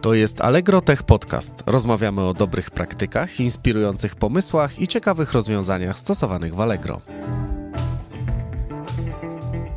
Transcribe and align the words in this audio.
To 0.00 0.14
jest 0.14 0.40
Allegro 0.40 0.80
Tech 0.80 1.02
Podcast. 1.02 1.62
Rozmawiamy 1.66 2.22
o 2.22 2.34
dobrych 2.34 2.70
praktykach, 2.70 3.40
inspirujących 3.40 4.16
pomysłach 4.16 4.78
i 4.78 4.88
ciekawych 4.88 5.32
rozwiązaniach 5.32 5.98
stosowanych 5.98 6.54
w 6.54 6.60
Allegro. 6.60 7.00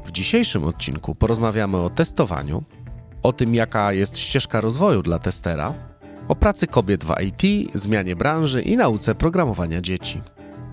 W 0.06 0.12
dzisiejszym 0.12 0.64
odcinku 0.64 1.16
porozmawiamy 1.16 1.78
o 1.78 1.90
testowaniu, 1.90 2.64
o 3.24 3.34
tym 3.34 3.56
jaka 3.56 3.94
jest 3.94 4.18
ścieżka 4.18 4.62
rozwoju 4.62 5.02
dla 5.02 5.20
testera, 5.20 5.74
o 6.28 6.36
pracy 6.36 6.68
kobiet 6.68 7.04
w 7.04 7.14
IT, 7.22 7.72
zmianie 7.74 8.16
branży 8.16 8.62
i 8.62 8.78
nauce 8.78 9.16
programowania 9.16 9.82
dzieci. 9.82 10.22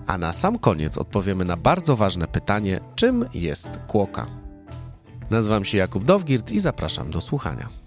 A 0.07 0.17
na 0.17 0.33
sam 0.33 0.57
koniec 0.57 0.97
odpowiemy 0.97 1.45
na 1.45 1.57
bardzo 1.57 1.95
ważne 1.95 2.27
pytanie, 2.27 2.79
czym 2.95 3.25
jest 3.33 3.69
kłoka. 3.87 4.27
Nazywam 5.29 5.65
się 5.65 5.77
Jakub 5.77 6.05
Dowgirt 6.05 6.51
i 6.51 6.59
zapraszam 6.59 7.11
do 7.11 7.21
słuchania. 7.21 7.80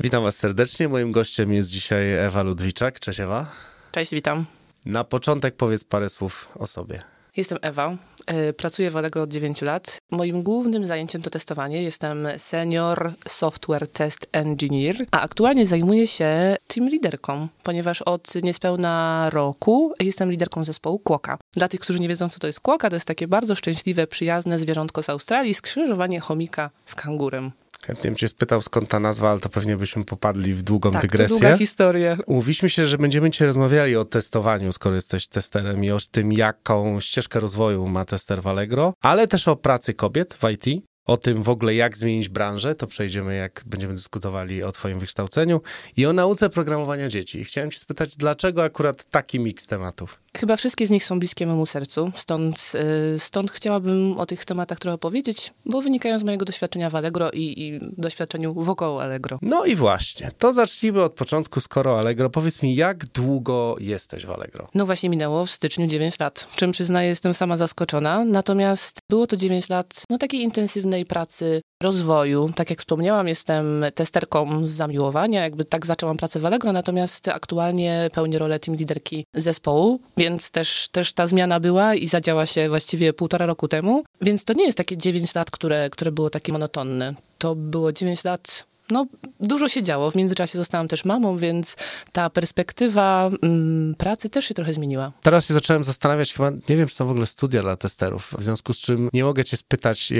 Witam 0.00 0.22
Was 0.22 0.36
serdecznie. 0.36 0.88
Moim 0.88 1.12
gościem 1.12 1.52
jest 1.52 1.70
dzisiaj 1.70 2.12
Ewa 2.12 2.42
Ludwiczak. 2.42 3.00
Cześć 3.00 3.20
Ewa. 3.20 3.46
Cześć, 3.92 4.14
witam. 4.14 4.44
Na 4.86 5.04
początek 5.04 5.56
powiedz 5.56 5.84
parę 5.84 6.08
słów 6.08 6.48
o 6.58 6.66
sobie. 6.66 7.02
Jestem 7.36 7.58
Ewa. 7.62 7.96
E, 8.26 8.52
pracuję 8.52 8.90
w 8.90 8.96
Allegro 8.96 9.22
od 9.22 9.30
9 9.30 9.62
lat. 9.62 9.98
Moim 10.10 10.42
głównym 10.42 10.86
zajęciem 10.86 11.22
to 11.22 11.30
testowanie. 11.30 11.82
Jestem 11.82 12.28
senior 12.36 13.12
software 13.28 13.88
test 13.88 14.28
engineer, 14.32 15.06
a 15.10 15.20
aktualnie 15.20 15.66
zajmuję 15.66 16.06
się 16.06 16.56
team 16.66 16.88
liderką, 16.88 17.48
ponieważ 17.62 18.02
od 18.02 18.34
niespełna 18.42 19.26
roku 19.32 19.92
jestem 20.00 20.30
liderką 20.30 20.64
zespołu 20.64 20.98
Kłoka. 20.98 21.38
Dla 21.52 21.68
tych, 21.68 21.80
którzy 21.80 22.00
nie 22.00 22.08
wiedzą, 22.08 22.28
co 22.28 22.38
to 22.38 22.46
jest 22.46 22.60
Kłoka, 22.60 22.90
to 22.90 22.96
jest 22.96 23.06
takie 23.06 23.28
bardzo 23.28 23.54
szczęśliwe, 23.54 24.06
przyjazne 24.06 24.58
zwierzątko 24.58 25.02
z 25.02 25.10
Australii, 25.10 25.54
skrzyżowanie 25.54 26.20
chomika 26.20 26.70
z 26.86 26.94
kangurem. 26.94 27.52
Chętnie 27.86 28.10
bym 28.10 28.16
cię 28.16 28.28
spytał, 28.28 28.62
skąd 28.62 28.88
ta 28.88 29.00
nazwa, 29.00 29.30
ale 29.30 29.40
to 29.40 29.48
pewnie 29.48 29.76
byśmy 29.76 30.04
popadli 30.04 30.54
w 30.54 30.62
długą 30.62 30.92
tak, 30.92 31.02
dygresję. 31.02 31.36
To 31.36 31.40
długa 31.40 31.56
historia. 31.56 32.18
Umówiliśmy 32.26 32.70
się, 32.70 32.86
że 32.86 32.98
będziemy 32.98 33.30
dzisiaj 33.30 33.46
rozmawiali 33.46 33.96
o 33.96 34.04
testowaniu, 34.04 34.72
skoro 34.72 34.94
jesteś 34.94 35.28
testerem 35.28 35.84
i 35.84 35.90
o 35.90 35.98
tym, 36.10 36.32
jaką 36.32 37.00
ścieżkę 37.00 37.40
rozwoju 37.40 37.86
ma 37.86 38.04
tester 38.04 38.42
w 38.42 38.46
Allegro, 38.46 38.94
ale 39.00 39.28
też 39.28 39.48
o 39.48 39.56
pracy 39.56 39.94
kobiet 39.94 40.34
w 40.34 40.50
IT 40.50 40.84
o 41.08 41.16
tym 41.16 41.42
w 41.42 41.48
ogóle, 41.48 41.74
jak 41.74 41.96
zmienić 41.96 42.28
branżę, 42.28 42.74
to 42.74 42.86
przejdziemy, 42.86 43.36
jak 43.36 43.62
będziemy 43.66 43.94
dyskutowali 43.94 44.62
o 44.62 44.72
Twoim 44.72 44.98
wykształceniu 44.98 45.60
i 45.96 46.06
o 46.06 46.12
nauce 46.12 46.50
programowania 46.50 47.08
dzieci. 47.08 47.44
Chciałem 47.44 47.70
Cię 47.70 47.78
spytać, 47.78 48.16
dlaczego 48.16 48.64
akurat 48.64 49.10
taki 49.10 49.40
miks 49.40 49.66
tematów? 49.66 50.20
Chyba 50.36 50.56
wszystkie 50.56 50.86
z 50.86 50.90
nich 50.90 51.04
są 51.04 51.18
bliskie 51.18 51.46
memu 51.46 51.66
sercu, 51.66 52.12
stąd, 52.14 52.72
y, 53.14 53.18
stąd 53.18 53.50
chciałabym 53.50 54.18
o 54.18 54.26
tych 54.26 54.44
tematach 54.44 54.78
trochę 54.78 54.98
powiedzieć, 54.98 55.52
bo 55.66 55.82
wynikają 55.82 56.18
z 56.18 56.22
mojego 56.22 56.44
doświadczenia 56.44 56.90
w 56.90 56.94
Allegro 56.94 57.30
i, 57.30 57.62
i 57.62 57.80
doświadczeniu 57.96 58.54
wokoło 58.54 59.02
Allegro. 59.02 59.38
No 59.42 59.64
i 59.64 59.76
właśnie, 59.76 60.30
to 60.38 60.52
zacznijmy 60.52 61.02
od 61.02 61.12
początku, 61.12 61.60
skoro 61.60 61.98
Allegro. 61.98 62.30
Powiedz 62.30 62.62
mi, 62.62 62.74
jak 62.74 63.06
długo 63.06 63.76
jesteś 63.80 64.26
w 64.26 64.30
Allegro? 64.30 64.68
No 64.74 64.86
właśnie 64.86 65.08
minęło 65.08 65.46
w 65.46 65.50
styczniu 65.50 65.86
9 65.86 66.20
lat, 66.20 66.48
czym 66.56 66.72
przyznaję, 66.72 67.08
jestem 67.08 67.34
sama 67.34 67.56
zaskoczona, 67.56 68.24
natomiast 68.24 68.98
było 69.10 69.26
to 69.26 69.36
9 69.36 69.68
lat 69.68 70.02
no 70.10 70.18
takiej 70.18 70.40
intensywnej 70.40 71.06
pracy, 71.06 71.60
rozwoju. 71.82 72.50
Tak 72.54 72.70
jak 72.70 72.78
wspomniałam, 72.78 73.28
jestem 73.28 73.84
testerką 73.94 74.66
z 74.66 74.70
zamiłowania, 74.70 75.42
jakby 75.42 75.64
tak 75.64 75.86
zaczęłam 75.86 76.16
pracę 76.16 76.40
w 76.40 76.46
Allegro, 76.46 76.72
natomiast 76.72 77.28
aktualnie 77.28 78.08
pełnię 78.14 78.38
rolę 78.38 78.60
team 78.60 78.76
liderki 78.76 79.24
zespołu, 79.34 80.00
więc 80.16 80.50
też, 80.50 80.88
też 80.92 81.12
ta 81.12 81.26
zmiana 81.26 81.60
była 81.60 81.94
i 81.94 82.06
zadziała 82.06 82.46
się 82.46 82.68
właściwie 82.68 83.12
półtora 83.12 83.46
roku 83.46 83.68
temu, 83.68 84.04
więc 84.20 84.44
to 84.44 84.52
nie 84.52 84.64
jest 84.64 84.78
takie 84.78 84.96
9 84.96 85.34
lat, 85.34 85.50
które, 85.50 85.90
które 85.90 86.12
było 86.12 86.30
takie 86.30 86.52
monotonne. 86.52 87.14
To 87.38 87.54
było 87.54 87.92
9 87.92 88.24
lat 88.24 88.66
no, 88.90 89.06
dużo 89.40 89.68
się 89.68 89.82
działo. 89.82 90.10
W 90.10 90.14
międzyczasie 90.14 90.58
zostałam 90.58 90.88
też 90.88 91.04
mamą, 91.04 91.36
więc 91.36 91.76
ta 92.12 92.30
perspektywa 92.30 93.30
mm, 93.42 93.94
pracy 93.94 94.30
też 94.30 94.44
się 94.44 94.54
trochę 94.54 94.74
zmieniła. 94.74 95.12
Teraz 95.22 95.46
się 95.46 95.54
zacząłem 95.54 95.84
zastanawiać, 95.84 96.34
chyba 96.34 96.50
nie 96.50 96.76
wiem, 96.76 96.88
czy 96.88 96.94
są 96.94 97.06
w 97.06 97.10
ogóle 97.10 97.26
studia 97.26 97.62
dla 97.62 97.76
testerów, 97.76 98.34
w 98.38 98.42
związku 98.42 98.72
z 98.72 98.78
czym 98.78 99.08
nie 99.12 99.24
mogę 99.24 99.44
cię 99.44 99.56
spytać, 99.56 100.12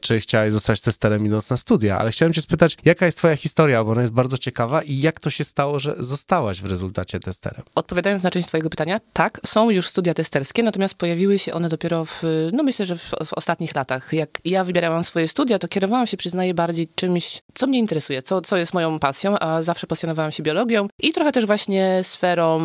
czy 0.00 0.20
chciałeś 0.20 0.52
zostać 0.52 0.80
testerem 0.80 1.26
idąc 1.26 1.50
na 1.50 1.56
studia, 1.56 1.98
ale 1.98 2.10
chciałem 2.10 2.32
cię 2.32 2.42
spytać, 2.42 2.76
jaka 2.84 3.06
jest 3.06 3.18
twoja 3.18 3.36
historia, 3.36 3.84
bo 3.84 3.92
ona 3.92 4.00
jest 4.00 4.12
bardzo 4.12 4.38
ciekawa 4.38 4.82
i 4.82 4.98
jak 4.98 5.20
to 5.20 5.30
się 5.30 5.44
stało, 5.44 5.78
że 5.78 5.94
zostałaś 5.98 6.60
w 6.60 6.64
rezultacie 6.64 7.20
testerem? 7.20 7.62
Odpowiadając 7.74 8.22
na 8.22 8.30
część 8.30 8.48
twojego 8.48 8.70
pytania, 8.70 9.00
tak, 9.12 9.40
są 9.46 9.70
już 9.70 9.88
studia 9.88 10.14
testerskie, 10.14 10.62
natomiast 10.62 10.94
pojawiły 10.94 11.38
się 11.38 11.52
one 11.52 11.68
dopiero 11.68 12.04
w, 12.04 12.22
no 12.52 12.62
myślę, 12.62 12.86
że 12.86 12.96
w, 12.96 13.10
w 13.24 13.32
ostatnich 13.32 13.74
latach. 13.74 14.12
Jak 14.12 14.30
ja 14.44 14.64
wybierałam 14.64 15.04
swoje 15.04 15.28
studia, 15.28 15.58
to 15.58 15.68
kierowałam 15.68 16.06
się, 16.06 16.16
przyznaję, 16.16 16.54
bardziej 16.54 16.88
czymś, 16.94 17.42
co 17.54 17.66
mnie 17.66 17.78
interesuje, 17.78 18.15
co, 18.22 18.40
co 18.40 18.56
jest 18.56 18.74
moją 18.74 18.98
pasją, 18.98 19.38
a 19.38 19.62
zawsze 19.62 19.86
pasjonowałam 19.86 20.32
się 20.32 20.42
biologią 20.42 20.88
i 21.02 21.12
trochę 21.12 21.32
też 21.32 21.46
właśnie 21.46 22.00
sferą 22.02 22.60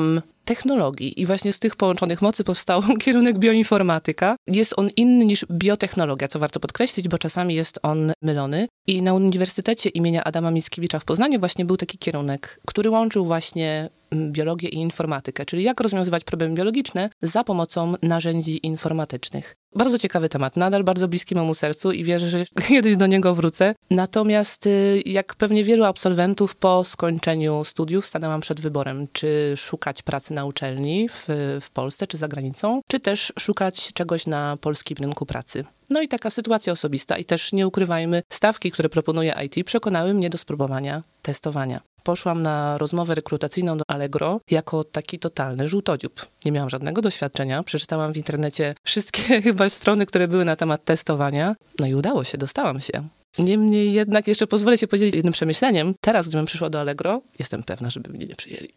technologii. 0.45 1.21
I 1.21 1.25
właśnie 1.25 1.53
z 1.53 1.59
tych 1.59 1.75
połączonych 1.75 2.21
mocy 2.21 2.43
powstał 2.43 2.81
kierunek 3.03 3.39
bioinformatyka. 3.39 4.35
Jest 4.47 4.73
on 4.77 4.89
inny 4.89 5.25
niż 5.25 5.45
biotechnologia, 5.51 6.27
co 6.27 6.39
warto 6.39 6.59
podkreślić, 6.59 7.07
bo 7.07 7.17
czasami 7.17 7.55
jest 7.55 7.79
on 7.83 8.11
mylony. 8.21 8.67
I 8.87 9.01
na 9.01 9.13
Uniwersytecie 9.13 9.89
imienia 9.89 10.23
Adama 10.23 10.51
Mickiewicza 10.51 10.99
w 10.99 11.05
Poznaniu 11.05 11.39
właśnie 11.39 11.65
był 11.65 11.77
taki 11.77 11.97
kierunek, 11.97 12.59
który 12.65 12.89
łączył 12.89 13.25
właśnie 13.25 13.89
biologię 14.15 14.69
i 14.69 14.75
informatykę, 14.75 15.45
czyli 15.45 15.63
jak 15.63 15.81
rozwiązywać 15.81 16.23
problemy 16.23 16.55
biologiczne 16.55 17.09
za 17.21 17.43
pomocą 17.43 17.93
narzędzi 18.01 18.65
informatycznych. 18.65 19.55
Bardzo 19.75 19.99
ciekawy 19.99 20.29
temat, 20.29 20.55
nadal 20.57 20.83
bardzo 20.83 21.07
bliski 21.07 21.35
memu 21.35 21.53
sercu 21.53 21.91
i 21.91 22.03
wierzę, 22.03 22.29
że 22.29 22.45
kiedyś 22.67 22.95
do 22.95 23.07
niego 23.07 23.35
wrócę. 23.35 23.75
Natomiast 23.89 24.67
y, 24.67 25.03
jak 25.05 25.35
pewnie 25.35 25.63
wielu 25.63 25.83
absolwentów 25.83 26.55
po 26.55 26.83
skończeniu 26.83 27.63
studiów 27.63 28.05
stanęłam 28.05 28.41
przed 28.41 28.61
wyborem, 28.61 29.07
czy 29.13 29.53
szukać 29.57 30.01
pracy 30.01 30.33
na 30.33 30.45
uczelni 30.45 31.09
w, 31.09 31.25
w 31.61 31.71
Polsce 31.71 32.07
czy 32.07 32.17
za 32.17 32.27
granicą, 32.27 32.81
czy 32.87 32.99
też 32.99 33.33
szukać 33.39 33.93
czegoś 33.93 34.27
na 34.27 34.57
polskim 34.61 34.97
rynku 34.99 35.25
pracy. 35.25 35.65
No 35.89 36.01
i 36.01 36.07
taka 36.07 36.29
sytuacja 36.29 36.73
osobista 36.73 37.17
i 37.17 37.25
też 37.25 37.53
nie 37.53 37.67
ukrywajmy, 37.67 38.21
stawki, 38.29 38.71
które 38.71 38.89
proponuje 38.89 39.35
IT 39.45 39.65
przekonały 39.65 40.13
mnie 40.13 40.29
do 40.29 40.37
spróbowania 40.37 41.03
testowania. 41.21 41.81
Poszłam 42.03 42.41
na 42.41 42.77
rozmowę 42.77 43.15
rekrutacyjną 43.15 43.77
do 43.77 43.83
Allegro 43.87 44.39
jako 44.51 44.83
taki 44.83 45.19
totalny 45.19 45.67
żółtodziób. 45.67 46.27
Nie 46.45 46.51
miałam 46.51 46.69
żadnego 46.69 47.01
doświadczenia, 47.01 47.63
przeczytałam 47.63 48.13
w 48.13 48.17
internecie 48.17 48.75
wszystkie 48.83 49.21
chyba 49.41 49.69
strony, 49.69 50.05
które 50.05 50.27
były 50.27 50.45
na 50.45 50.55
temat 50.55 50.85
testowania. 50.85 51.55
No 51.79 51.87
i 51.87 51.95
udało 51.95 52.23
się, 52.23 52.37
dostałam 52.37 52.81
się. 52.81 53.07
Niemniej 53.39 53.93
jednak 53.93 54.27
jeszcze 54.27 54.47
pozwolę 54.47 54.77
się 54.77 54.87
podzielić 54.87 55.15
jednym 55.15 55.33
przemyśleniem. 55.33 55.93
Teraz, 56.01 56.27
gdybym 56.27 56.45
przyszła 56.45 56.69
do 56.69 56.79
Allegro, 56.79 57.21
jestem 57.39 57.63
pewna, 57.63 57.89
żeby 57.89 58.09
mnie 58.09 58.25
nie 58.25 58.35
przyjęli. 58.35 58.69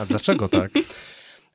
A 0.00 0.06
dlaczego 0.06 0.48
tak? 0.48 0.70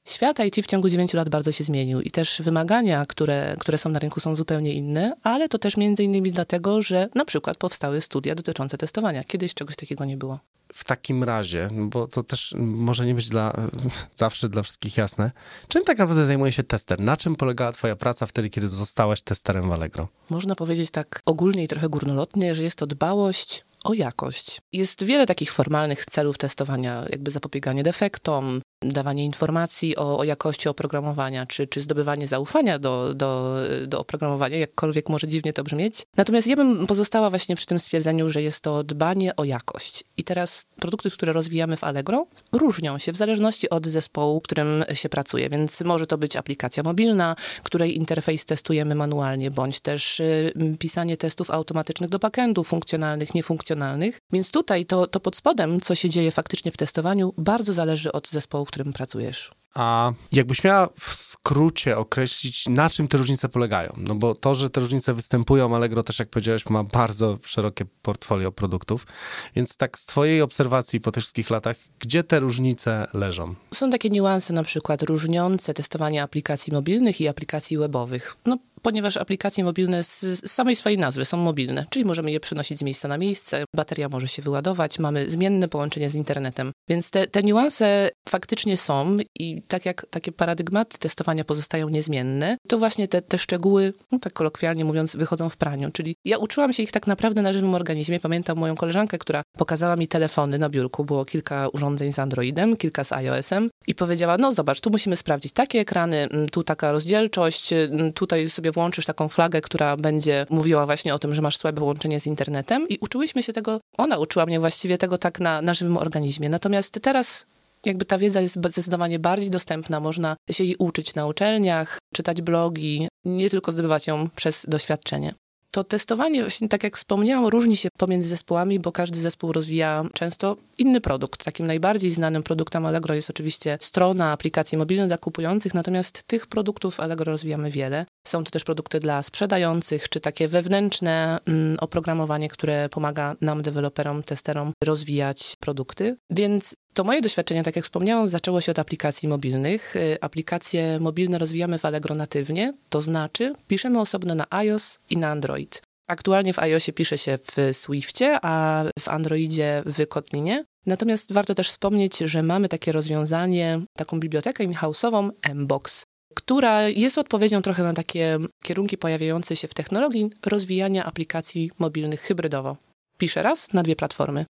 Świat 0.08 0.40
IT 0.40 0.56
w 0.56 0.68
ciągu 0.68 0.90
9 0.90 1.14
lat 1.14 1.30
bardzo 1.30 1.52
się 1.52 1.64
zmienił 1.64 2.02
i 2.02 2.12
też 2.12 2.42
wymagania, 2.42 3.06
które, 3.06 3.56
które 3.60 3.78
są 3.78 3.90
na 3.90 4.00
rynku 4.00 4.20
są 4.20 4.36
zupełnie 4.36 4.74
inne, 4.74 5.16
ale 5.24 5.50
to 5.50 5.58
też 5.60 5.78
między 5.78 6.04
innymi 6.04 6.32
dlatego, 6.32 6.82
że 6.82 7.10
na 7.16 7.26
przykład 7.26 7.58
powstały 7.58 8.02
studia 8.02 8.36
dotyczące 8.36 8.78
testowania. 8.78 9.24
Kiedyś 9.24 9.54
czegoś 9.54 9.76
takiego 9.76 10.06
nie 10.06 10.18
było. 10.18 10.40
W 10.74 10.84
takim 10.84 11.24
razie, 11.24 11.70
bo 11.74 12.08
to 12.08 12.24
też 12.24 12.54
może 12.58 13.06
nie 13.06 13.16
być 13.16 13.30
dla, 13.30 13.54
zawsze 14.16 14.50
dla 14.50 14.64
wszystkich 14.64 14.98
jasne, 14.98 15.32
czym 15.68 15.84
tak 15.84 15.98
naprawdę 15.98 16.26
zajmuje 16.26 16.52
się 16.52 16.64
tester? 16.64 17.00
Na 17.00 17.18
czym 17.18 17.36
polegała 17.36 17.72
twoja 17.72 17.96
praca 17.96 18.26
wtedy, 18.26 18.50
kiedy 18.50 18.68
zostałaś 18.68 19.22
testerem 19.22 19.70
w 19.70 19.72
Allegro? 19.72 20.08
Można 20.30 20.56
powiedzieć 20.56 20.92
tak 20.92 21.22
ogólnie 21.26 21.64
i 21.64 21.68
trochę 21.68 21.90
górnolotnie, 21.90 22.56
że 22.56 22.64
jest 22.64 22.78
to 22.78 22.88
dbałość 22.88 23.66
o 23.84 23.94
jakość. 23.94 24.62
Jest 24.74 25.04
wiele 25.04 25.26
takich 25.26 25.52
formalnych 25.52 26.06
celów 26.06 26.38
testowania, 26.38 27.06
jakby 27.10 27.32
zapobieganie 27.32 27.84
defektom, 27.84 28.62
dawanie 28.82 29.26
informacji 29.26 29.96
o, 29.96 30.18
o 30.18 30.24
jakości 30.24 30.70
oprogramowania, 30.70 31.46
czy, 31.46 31.68
czy 31.68 31.82
zdobywanie 31.82 32.28
zaufania 32.28 32.80
do, 32.80 33.14
do, 33.14 33.56
do 33.88 34.00
oprogramowania, 34.00 34.58
jakkolwiek 34.58 35.10
może 35.10 35.28
dziwnie 35.28 35.54
to 35.54 35.64
brzmieć. 35.64 36.06
Natomiast 36.18 36.48
ja 36.48 36.56
bym 36.56 36.88
pozostała 36.88 37.30
właśnie 37.30 37.56
przy 37.56 37.66
tym 37.66 37.80
stwierdzeniu, 37.80 38.30
że 38.30 38.42
jest 38.42 38.62
to 38.62 38.84
dbanie 38.84 39.36
o 39.36 39.44
jakość. 39.44 40.04
I 40.18 40.24
teraz 40.24 40.66
produkty, 40.76 41.12
które 41.12 41.34
rozwijamy 41.34 41.78
w 41.78 41.84
Allegro, 41.84 42.28
różnią 42.52 43.00
się 43.00 43.12
w 43.12 43.18
zależności 43.18 43.70
od 43.70 43.88
zespołu, 43.88 44.42
którym 44.42 44.84
się 44.94 45.10
pracuje, 45.10 45.50
więc 45.50 45.82
może 45.82 46.08
to 46.08 46.18
być 46.18 46.36
aplikacja 46.36 46.84
mobilna, 46.84 47.36
której 47.64 47.98
interfejs 47.98 48.46
testujemy 48.46 48.96
manualnie, 48.96 49.52
bądź 49.52 49.80
też 49.80 50.20
y, 50.20 50.54
pisanie 50.80 51.18
testów 51.18 51.52
automatycznych 51.52 52.10
do 52.10 52.20
backendów 52.20 52.68
funkcjonalnych, 52.68 53.34
niefunkcjonalnych. 53.34 54.20
Więc 54.32 54.52
tutaj 54.52 54.86
to, 54.86 55.08
to 55.08 55.20
pod 55.20 55.36
spodem, 55.36 55.82
co 55.82 55.96
się 55.96 56.10
dzieje 56.10 56.32
faktycznie 56.32 56.72
w 56.72 56.78
testowaniu, 56.78 57.34
bardzo 57.38 57.74
zależy 57.74 58.12
od 58.12 58.30
zespołu, 58.30 58.65
w 58.66 58.68
którym 58.68 58.94
pracujesz. 58.94 59.52
A 59.76 60.12
jakbyś 60.32 60.64
miała 60.64 60.90
w 61.00 61.14
skrócie 61.14 61.98
określić, 61.98 62.70
na 62.70 62.90
czym 62.90 63.08
te 63.08 63.18
różnice 63.18 63.50
polegają? 63.50 63.94
No 63.98 64.16
bo 64.16 64.36
to, 64.36 64.56
że 64.56 64.70
te 64.70 64.80
różnice 64.80 65.14
występują, 65.14 65.76
Allegro 65.76 66.04
też, 66.04 66.20
jak 66.20 66.30
powiedziałeś, 66.30 66.66
ma 66.66 66.84
bardzo 66.84 67.38
szerokie 67.46 67.86
portfolio 68.02 68.52
produktów. 68.52 69.08
Więc 69.56 69.78
tak 69.78 70.00
z 70.00 70.06
twojej 70.06 70.42
obserwacji 70.42 71.02
po 71.02 71.12
tych 71.12 71.24
wszystkich 71.24 71.50
latach, 71.50 71.76
gdzie 72.00 72.24
te 72.24 72.40
różnice 72.40 73.08
leżą? 73.14 73.56
Są 73.74 73.90
takie 73.90 74.10
niuanse 74.10 74.54
na 74.54 74.64
przykład 74.64 75.02
różniące 75.02 75.74
testowanie 75.74 76.24
aplikacji 76.24 76.74
mobilnych 76.74 77.22
i 77.22 77.28
aplikacji 77.28 77.78
webowych. 77.78 78.38
No 78.46 78.58
ponieważ 78.86 79.18
aplikacje 79.18 79.64
mobilne 79.64 80.04
z 80.04 80.52
samej 80.52 80.76
swojej 80.76 80.98
nazwy 80.98 81.26
są 81.26 81.38
mobilne, 81.38 81.86
czyli 81.90 82.06
możemy 82.06 82.32
je 82.32 82.40
przenosić 82.40 82.80
z 82.80 82.82
miejsca 82.82 83.08
na 83.08 83.18
miejsce, 83.18 83.64
bateria 83.76 84.10
może 84.10 84.28
się 84.28 84.42
wyładować, 84.42 85.00
mamy 85.00 85.30
zmienne 85.30 85.68
połączenie 85.68 86.10
z 86.10 86.16
internetem. 86.16 86.72
Więc 86.90 87.12
te, 87.12 87.28
te 87.28 87.44
niuanse 87.44 88.10
faktycznie 88.30 88.78
są 88.78 89.18
i 89.40 89.62
tak 89.68 89.86
jak 89.86 90.06
takie 90.10 90.32
paradygmaty 90.32 90.98
testowania 90.98 91.44
pozostają 91.44 91.90
niezmienne, 91.90 92.58
to 92.68 92.78
właśnie 92.78 93.08
te, 93.08 93.22
te 93.22 93.38
szczegóły, 93.38 93.94
no 94.12 94.20
tak 94.20 94.34
kolokwialnie 94.34 94.86
mówiąc, 94.86 95.16
wychodzą 95.16 95.50
w 95.50 95.58
praniu. 95.58 95.92
Czyli 95.92 96.16
ja 96.26 96.38
uczyłam 96.38 96.74
się 96.74 96.84
ich 96.84 96.92
tak 96.92 97.08
naprawdę 97.08 97.42
na 97.42 97.54
żywym 97.54 97.74
organizmie. 97.74 98.20
Pamiętam 98.20 98.58
moją 98.58 98.76
koleżankę, 98.76 99.18
która 99.18 99.44
pokazała 99.58 99.96
mi 99.96 100.08
telefony 100.08 100.60
na 100.60 100.70
biurku. 100.70 101.06
Było 101.06 101.26
kilka 101.26 101.68
urządzeń 101.68 102.12
z 102.14 102.20
Androidem, 102.20 102.78
kilka 102.78 103.04
z 103.04 103.12
iOS-em 103.12 103.70
i 103.88 103.96
powiedziała, 103.96 104.38
no 104.38 104.52
zobacz, 104.52 104.82
tu 104.82 104.90
musimy 104.90 105.16
sprawdzić 105.16 105.54
takie 105.54 105.80
ekrany, 105.80 106.18
mm, 106.18 106.48
tu 106.48 106.64
taka 106.64 106.92
rozdzielczość, 106.92 107.74
mm, 107.74 108.14
tutaj 108.14 108.50
sobie 108.50 108.72
włączysz 108.72 109.06
taką 109.06 109.30
flagę, 109.30 109.62
która 109.62 109.98
będzie 109.98 110.46
mówiła 110.50 110.86
właśnie 110.86 111.14
o 111.14 111.20
tym, 111.20 111.34
że 111.34 111.42
masz 111.42 111.58
słabe 111.58 111.80
połączenie 111.80 112.20
z 112.20 112.28
internetem 112.28 112.88
i 112.90 112.98
uczyłyśmy 113.02 113.44
się 113.44 113.54
tego, 113.54 113.80
ona 113.98 114.18
uczyła 114.18 114.46
mnie 114.46 114.60
właściwie 114.60 114.98
tego 114.98 115.18
tak 115.18 115.40
na, 115.40 115.62
na 115.62 115.74
żywym 115.74 115.98
organizmie. 115.98 116.50
Natomiast 116.50 117.00
teraz 117.02 117.46
jakby 117.86 118.06
ta 118.06 118.18
wiedza 118.18 118.42
jest 118.42 118.56
zdecydowanie 118.56 119.20
bardziej 119.20 119.50
dostępna, 119.50 120.00
można 120.00 120.36
się 120.52 120.64
jej 120.64 120.76
uczyć 120.76 121.16
na 121.16 121.28
uczelniach, 121.28 121.98
czytać 122.14 122.42
blogi, 122.42 123.08
nie 123.26 123.50
tylko 123.50 123.72
zdobywać 123.72 124.08
ją 124.08 124.30
przez 124.30 124.66
doświadczenie. 124.68 125.34
To 125.72 125.84
testowanie, 125.84 126.42
właśnie 126.42 126.70
tak 126.70 126.84
jak 126.84 126.98
wspomniałam, 126.98 127.46
różni 127.46 127.78
się 127.78 127.90
pomiędzy 127.98 128.28
zespołami, 128.28 128.80
bo 128.80 128.92
każdy 128.92 129.20
zespół 129.20 129.52
rozwija 129.52 130.04
często 130.14 130.58
inny 130.78 131.02
produkt. 131.02 131.46
Takim 131.46 131.68
najbardziej 131.68 132.12
znanym 132.12 132.44
produktem 132.44 132.86
Allegro 132.86 133.16
jest 133.16 133.30
oczywiście 133.30 133.78
strona 133.82 134.32
aplikacji 134.32 134.78
mobilnych 134.78 135.08
dla 135.08 135.18
kupujących, 135.18 135.74
natomiast 135.74 136.24
tych 136.24 136.48
produktów 136.48 137.00
Allegro 137.00 137.32
rozwijamy 137.32 137.72
wiele. 137.72 138.06
Są 138.28 138.44
to 138.44 138.52
też 138.52 138.64
produkty 138.64 139.00
dla 139.00 139.24
sprzedających, 139.24 140.10
czy 140.10 140.20
takie 140.20 140.48
wewnętrzne 140.48 141.40
mm, 141.46 141.78
oprogramowanie, 141.80 142.50
które 142.50 142.90
pomaga 142.90 143.36
nam, 143.42 143.62
deweloperom, 143.62 144.24
testerom 144.24 144.72
rozwijać 144.84 145.56
produkty. 145.60 146.18
Więc 146.30 146.76
to 146.94 147.04
moje 147.04 147.22
doświadczenie, 147.22 147.64
tak 147.64 147.76
jak 147.76 147.86
wspomniałam, 147.86 148.28
zaczęło 148.28 148.62
się 148.62 148.72
od 148.72 148.80
aplikacji 148.80 149.30
mobilnych. 149.30 149.96
Y, 149.96 150.18
aplikacje 150.22 151.00
mobilne 151.00 151.38
rozwijamy 151.38 151.78
w 151.78 151.86
Allegro 151.86 152.16
natywnie, 152.16 152.74
to 152.90 153.02
znaczy 153.02 153.54
piszemy 153.68 154.00
osobno 154.00 154.36
na 154.36 154.46
iOS 154.50 155.00
i 155.10 155.18
na 155.18 155.30
Android. 155.30 155.82
Aktualnie 156.08 156.54
w 156.54 156.60
iOSie 156.60 156.94
pisze 156.94 157.18
się 157.18 157.38
w 157.38 157.76
Swiftie, 157.78 158.40
a 158.42 158.84
w 159.00 159.08
Androidzie 159.08 159.84
w 159.86 160.08
Kotlinie. 160.08 160.66
Natomiast 160.86 161.34
warto 161.34 161.56
też 161.56 161.70
wspomnieć, 161.70 162.18
że 162.18 162.44
mamy 162.44 162.70
takie 162.70 162.92
rozwiązanie, 162.92 163.82
taką 163.98 164.20
bibliotekę 164.20 164.64
in-house'ową 164.64 165.30
Mbox, 165.56 166.04
która 166.36 166.90
jest 166.90 167.18
odpowiedzią 167.18 167.62
trochę 167.62 167.84
na 167.84 167.94
takie 167.94 168.40
kierunki 168.64 168.98
pojawiające 168.98 169.56
się 169.56 169.68
w 169.68 169.74
technologii 169.74 170.30
rozwijania 170.46 171.06
aplikacji 171.06 171.72
mobilnych 171.80 172.22
hybrydowo. 172.22 172.78
Piszę 173.18 173.44
raz 173.44 173.74
na 173.74 173.84
dwie 173.84 173.96
platformy. 173.96 174.46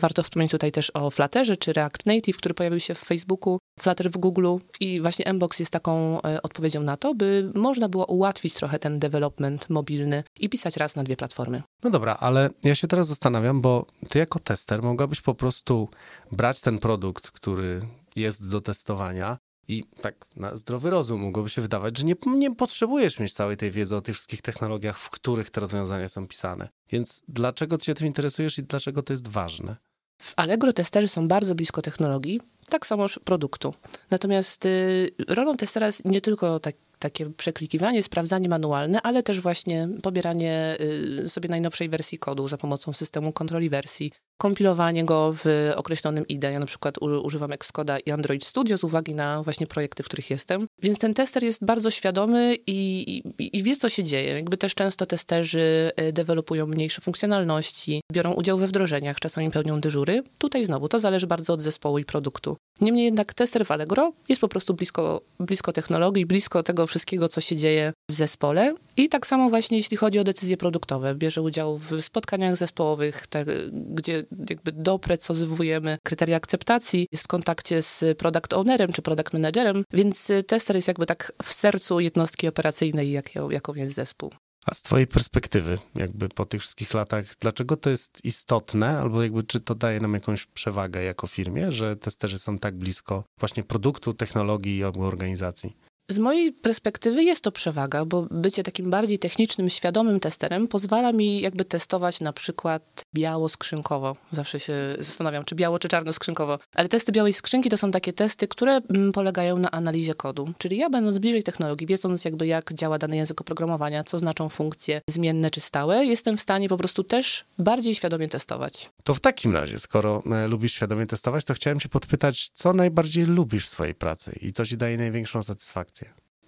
Warto 0.00 0.22
wspomnieć 0.22 0.50
tutaj 0.50 0.72
też 0.72 0.90
o 0.94 1.10
Flutterze 1.10 1.56
czy 1.56 1.72
React 1.72 2.06
Native, 2.06 2.36
który 2.36 2.54
pojawił 2.54 2.80
się 2.80 2.94
w 2.94 2.98
Facebooku, 2.98 3.58
Flutter 3.80 4.10
w 4.10 4.16
Google 4.16 4.56
i 4.80 5.00
właśnie 5.00 5.32
Mbox 5.32 5.58
jest 5.58 5.72
taką 5.72 6.22
e, 6.22 6.42
odpowiedzią 6.42 6.82
na 6.82 6.96
to, 6.96 7.14
by 7.14 7.52
można 7.54 7.88
było 7.88 8.06
ułatwić 8.06 8.54
trochę 8.54 8.78
ten 8.78 8.98
development 8.98 9.70
mobilny 9.70 10.24
i 10.40 10.48
pisać 10.48 10.76
raz 10.76 10.96
na 10.96 11.04
dwie 11.04 11.16
platformy. 11.16 11.62
No 11.82 11.90
dobra, 11.90 12.16
ale 12.20 12.50
ja 12.64 12.74
się 12.74 12.88
teraz 12.88 13.06
zastanawiam, 13.06 13.60
bo 13.60 13.86
ty 14.08 14.18
jako 14.18 14.38
tester 14.38 14.82
mogłabyś 14.82 15.20
po 15.20 15.34
prostu 15.34 15.88
brać 16.32 16.60
ten 16.60 16.78
produkt, 16.78 17.30
który 17.30 17.80
jest 18.16 18.50
do 18.50 18.60
testowania 18.60 19.38
i 19.68 19.84
tak 20.00 20.26
na 20.36 20.56
zdrowy 20.56 20.90
rozum 20.90 21.20
mogłoby 21.20 21.50
się 21.50 21.62
wydawać, 21.62 21.98
że 21.98 22.04
nie, 22.04 22.14
nie 22.26 22.54
potrzebujesz 22.54 23.18
mieć 23.18 23.32
całej 23.32 23.56
tej 23.56 23.70
wiedzy 23.70 23.96
o 23.96 24.00
tych 24.00 24.14
wszystkich 24.14 24.42
technologiach, 24.42 24.98
w 24.98 25.10
których 25.10 25.50
te 25.50 25.60
rozwiązania 25.60 26.08
są 26.08 26.26
pisane. 26.26 26.68
Więc 26.90 27.24
dlaczego 27.28 27.78
ty 27.78 27.84
się 27.84 27.94
tym 27.94 28.06
interesujesz 28.06 28.58
i 28.58 28.62
dlaczego 28.62 29.02
to 29.02 29.12
jest 29.12 29.28
ważne? 29.28 29.76
W 30.18 30.32
Allegro 30.36 30.72
testerzy 30.72 31.08
są 31.08 31.28
bardzo 31.28 31.54
blisko 31.54 31.82
technologii, 31.82 32.40
tak 32.68 32.86
samoż 32.86 33.20
produktu. 33.24 33.74
Natomiast 34.10 34.66
y, 34.66 35.10
rolą 35.28 35.56
testera 35.56 35.86
jest 35.86 36.04
nie 36.04 36.20
tylko 36.20 36.60
tak, 36.60 36.74
takie 36.98 37.30
przeklikiwanie, 37.30 38.02
sprawdzanie 38.02 38.48
manualne, 38.48 39.02
ale 39.02 39.22
też 39.22 39.40
właśnie 39.40 39.88
pobieranie 40.02 40.76
y, 41.24 41.28
sobie 41.28 41.48
najnowszej 41.48 41.88
wersji 41.88 42.18
kodu 42.18 42.48
za 42.48 42.58
pomocą 42.58 42.92
systemu 42.92 43.32
kontroli 43.32 43.70
wersji, 43.70 44.12
kompilowanie 44.38 45.04
go 45.04 45.34
w 45.44 45.72
określonym 45.76 46.28
IDE. 46.28 46.52
Ja 46.52 46.58
na 46.58 46.66
przykład 46.66 46.98
używam 46.98 47.52
Xcoda 47.52 47.98
i 47.98 48.10
Android 48.10 48.44
Studio 48.44 48.78
z 48.78 48.84
uwagi 48.84 49.14
na 49.14 49.42
właśnie 49.42 49.66
projekty, 49.66 50.02
w 50.02 50.06
których 50.06 50.30
jestem. 50.30 50.66
Więc 50.82 50.98
ten 50.98 51.14
tester 51.14 51.44
jest 51.44 51.64
bardzo 51.64 51.90
świadomy 51.90 52.56
i, 52.66 53.22
i, 53.38 53.56
i 53.58 53.62
wie, 53.62 53.76
co 53.76 53.88
się 53.88 54.04
dzieje. 54.04 54.34
Jakby 54.34 54.56
też 54.56 54.74
często 54.74 55.06
testerzy 55.06 55.92
y, 56.00 56.12
dewelopują 56.12 56.66
mniejsze 56.66 57.00
funkcjonalności, 57.00 58.00
biorą 58.12 58.32
udział 58.32 58.58
we 58.58 58.66
wdrożeniach, 58.66 59.20
czasami 59.20 59.50
pełnią 59.50 59.80
dyżury. 59.80 60.22
Tutaj 60.38 60.64
znowu 60.64 60.88
to 60.88 60.98
zależy 60.98 61.26
bardzo 61.26 61.52
od 61.52 61.62
zespołu 61.62 61.98
i 61.98 62.04
produktu. 62.04 62.56
Niemniej 62.80 63.04
jednak 63.04 63.34
tester 63.34 63.66
w 63.66 63.70
Allegro 63.70 64.12
jest 64.28 64.40
po 64.40 64.48
prostu 64.48 64.74
blisko, 64.74 65.20
blisko 65.40 65.72
technologii, 65.72 66.26
blisko 66.26 66.62
tego 66.62 66.86
wszystkiego, 66.86 67.28
co 67.28 67.40
się 67.40 67.56
dzieje 67.56 67.92
w 68.10 68.14
zespole. 68.14 68.74
I 68.96 69.08
tak 69.08 69.26
samo 69.26 69.50
właśnie 69.50 69.76
jeśli 69.76 69.96
chodzi 69.96 70.18
o 70.18 70.24
decyzje 70.24 70.56
produktowe. 70.56 71.14
Bierze 71.14 71.42
udział 71.42 71.78
w 71.78 72.00
spotkaniach 72.00 72.56
zespołowych, 72.56 73.26
te, 73.26 73.44
gdzie 73.72 74.23
jakby 74.50 74.72
doprecyzowujemy 74.72 75.98
kryteria 76.04 76.36
akceptacji, 76.36 77.06
jest 77.12 77.24
w 77.24 77.28
kontakcie 77.28 77.82
z 77.82 78.18
product 78.18 78.52
ownerem 78.52 78.92
czy 78.92 79.02
product 79.02 79.32
managerem, 79.32 79.84
więc 79.92 80.32
tester 80.46 80.76
jest 80.76 80.88
jakby 80.88 81.06
tak 81.06 81.32
w 81.42 81.52
sercu 81.52 82.00
jednostki 82.00 82.48
operacyjnej, 82.48 83.12
jaką, 83.12 83.50
jaką 83.50 83.74
jest 83.74 83.94
zespół. 83.94 84.30
A 84.66 84.74
z 84.74 84.82
twojej 84.82 85.06
perspektywy, 85.06 85.78
jakby 85.94 86.28
po 86.28 86.44
tych 86.44 86.60
wszystkich 86.60 86.94
latach, 86.94 87.24
dlaczego 87.40 87.76
to 87.76 87.90
jest 87.90 88.24
istotne, 88.24 88.98
albo 88.98 89.22
jakby 89.22 89.42
czy 89.42 89.60
to 89.60 89.74
daje 89.74 90.00
nam 90.00 90.14
jakąś 90.14 90.46
przewagę 90.46 91.02
jako 91.02 91.26
firmie, 91.26 91.72
że 91.72 91.96
testerzy 91.96 92.38
są 92.38 92.58
tak 92.58 92.76
blisko 92.78 93.24
właśnie 93.40 93.62
produktu, 93.62 94.14
technologii 94.14 94.76
i 94.76 94.84
organizacji? 94.84 95.76
Z 96.08 96.18
mojej 96.18 96.52
perspektywy 96.52 97.24
jest 97.24 97.44
to 97.44 97.52
przewaga, 97.52 98.04
bo 98.04 98.22
bycie 98.30 98.62
takim 98.62 98.90
bardziej 98.90 99.18
technicznym, 99.18 99.70
świadomym 99.70 100.20
testerem 100.20 100.68
pozwala 100.68 101.12
mi 101.12 101.40
jakby 101.40 101.64
testować 101.64 102.20
na 102.20 102.32
przykład 102.32 103.02
biało-skrzynkowo. 103.14 104.16
Zawsze 104.30 104.60
się 104.60 104.74
zastanawiam, 104.98 105.44
czy 105.44 105.54
biało, 105.54 105.78
czy 105.78 105.88
czarno-skrzynkowo. 105.88 106.58
Ale 106.74 106.88
testy 106.88 107.12
białej 107.12 107.32
skrzynki 107.32 107.70
to 107.70 107.76
są 107.76 107.90
takie 107.90 108.12
testy, 108.12 108.48
które 108.48 108.72
mm, 108.76 109.12
polegają 109.12 109.56
na 109.58 109.70
analizie 109.70 110.14
kodu. 110.14 110.52
Czyli 110.58 110.76
ja 110.76 110.90
będąc 110.90 111.18
bliżej 111.18 111.42
technologii, 111.42 111.86
wiedząc 111.86 112.24
jakby 112.24 112.46
jak 112.46 112.74
działa 112.74 112.98
dany 112.98 113.16
język 113.16 113.40
oprogramowania, 113.40 114.04
co 114.04 114.18
znaczą 114.18 114.48
funkcje 114.48 115.00
zmienne 115.08 115.50
czy 115.50 115.60
stałe, 115.60 116.06
jestem 116.06 116.36
w 116.36 116.40
stanie 116.40 116.68
po 116.68 116.76
prostu 116.76 117.04
też 117.04 117.44
bardziej 117.58 117.94
świadomie 117.94 118.28
testować. 118.28 118.90
To 119.04 119.14
w 119.14 119.20
takim 119.20 119.54
razie, 119.54 119.78
skoro 119.78 120.22
e, 120.32 120.48
lubisz 120.48 120.74
świadomie 120.74 121.06
testować, 121.06 121.44
to 121.44 121.54
chciałem 121.54 121.80
cię 121.80 121.88
podpytać, 121.88 122.48
co 122.48 122.72
najbardziej 122.72 123.26
lubisz 123.26 123.66
w 123.66 123.68
swojej 123.68 123.94
pracy 123.94 124.38
i 124.42 124.52
co 124.52 124.66
ci 124.66 124.76
daje 124.76 124.96
największą 124.96 125.42
satysfakcję? 125.42 125.93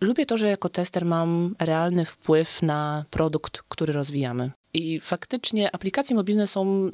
Lubię 0.01 0.27
to, 0.27 0.37
że 0.37 0.49
jako 0.49 0.69
tester 0.69 1.05
mam 1.05 1.55
realny 1.59 2.05
wpływ 2.05 2.63
na 2.63 3.05
produkt, 3.11 3.63
który 3.69 3.93
rozwijamy. 3.93 4.51
I 4.75 5.01
faktycznie 5.01 5.75
aplikacje 5.75 6.17
mobilne 6.17 6.47
są 6.47 6.91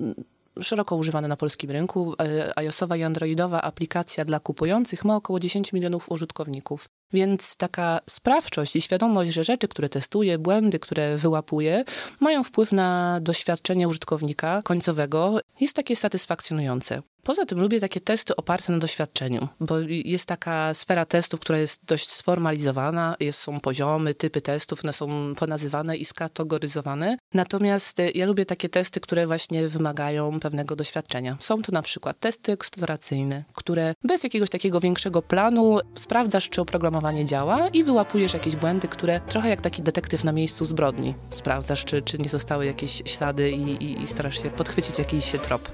szeroko 0.60 0.96
używane 0.96 1.28
na 1.28 1.36
polskim 1.36 1.70
rynku. 1.70 2.14
E, 2.20 2.58
iOSowa 2.58 2.96
i 2.96 3.02
Androidowa 3.02 3.62
aplikacja 3.62 4.24
dla 4.24 4.40
kupujących 4.40 5.04
ma 5.04 5.16
około 5.16 5.40
10 5.40 5.72
milionów 5.72 6.10
użytkowników. 6.10 6.88
Więc 7.12 7.56
taka 7.56 8.00
sprawczość 8.10 8.76
i 8.76 8.80
świadomość, 8.80 9.32
że 9.32 9.44
rzeczy, 9.44 9.68
które 9.68 9.88
testuję, 9.88 10.38
błędy, 10.38 10.78
które 10.78 11.16
wyłapuję, 11.16 11.84
mają 12.20 12.44
wpływ 12.44 12.72
na 12.72 13.18
doświadczenie 13.20 13.88
użytkownika 13.88 14.62
końcowego, 14.64 15.40
jest 15.60 15.76
takie 15.76 15.96
satysfakcjonujące. 15.96 17.02
Poza 17.22 17.46
tym 17.46 17.60
lubię 17.60 17.80
takie 17.80 18.00
testy 18.00 18.36
oparte 18.36 18.72
na 18.72 18.78
doświadczeniu, 18.78 19.48
bo 19.60 19.78
jest 19.88 20.26
taka 20.26 20.74
sfera 20.74 21.04
testów, 21.04 21.40
która 21.40 21.58
jest 21.58 21.84
dość 21.84 22.10
sformalizowana, 22.10 23.16
jest, 23.20 23.40
są 23.40 23.60
poziomy, 23.60 24.14
typy 24.14 24.40
testów, 24.40 24.84
one 24.84 24.92
są 24.92 25.34
ponazywane 25.34 25.96
i 25.96 26.04
skategoryzowane. 26.04 27.16
Natomiast 27.34 28.00
e, 28.00 28.10
ja 28.10 28.26
lubię 28.26 28.46
takie 28.46 28.68
testy, 28.68 29.00
które 29.00 29.26
właśnie 29.26 29.68
wymagają 29.68 30.40
pewnego 30.40 30.76
doświadczenia. 30.76 31.36
Są 31.40 31.62
to 31.62 31.72
na 31.72 31.82
przykład 31.82 32.20
testy 32.20 32.52
eksploracyjne, 32.52 33.44
które 33.52 33.94
bez 34.04 34.24
jakiegoś 34.24 34.50
takiego 34.50 34.80
większego 34.80 35.22
planu 35.22 35.78
sprawdzasz, 35.94 36.48
czy 36.48 36.60
oprogramowanie 36.60 37.01
działa 37.24 37.68
i 37.68 37.84
wyłapujesz 37.84 38.34
jakieś 38.34 38.56
błędy, 38.56 38.88
które 38.88 39.20
trochę 39.20 39.48
jak 39.48 39.60
taki 39.60 39.82
detektyw 39.82 40.24
na 40.24 40.32
miejscu 40.32 40.64
zbrodni. 40.64 41.14
Sprawdzasz, 41.30 41.84
czy, 41.84 42.02
czy 42.02 42.18
nie 42.18 42.28
zostały 42.28 42.66
jakieś 42.66 43.02
ślady 43.04 43.50
i, 43.50 43.84
i, 43.84 44.02
i 44.02 44.06
starasz 44.06 44.42
się 44.42 44.50
podchwycić 44.50 44.98
jakiś 44.98 45.24
trop. 45.42 45.70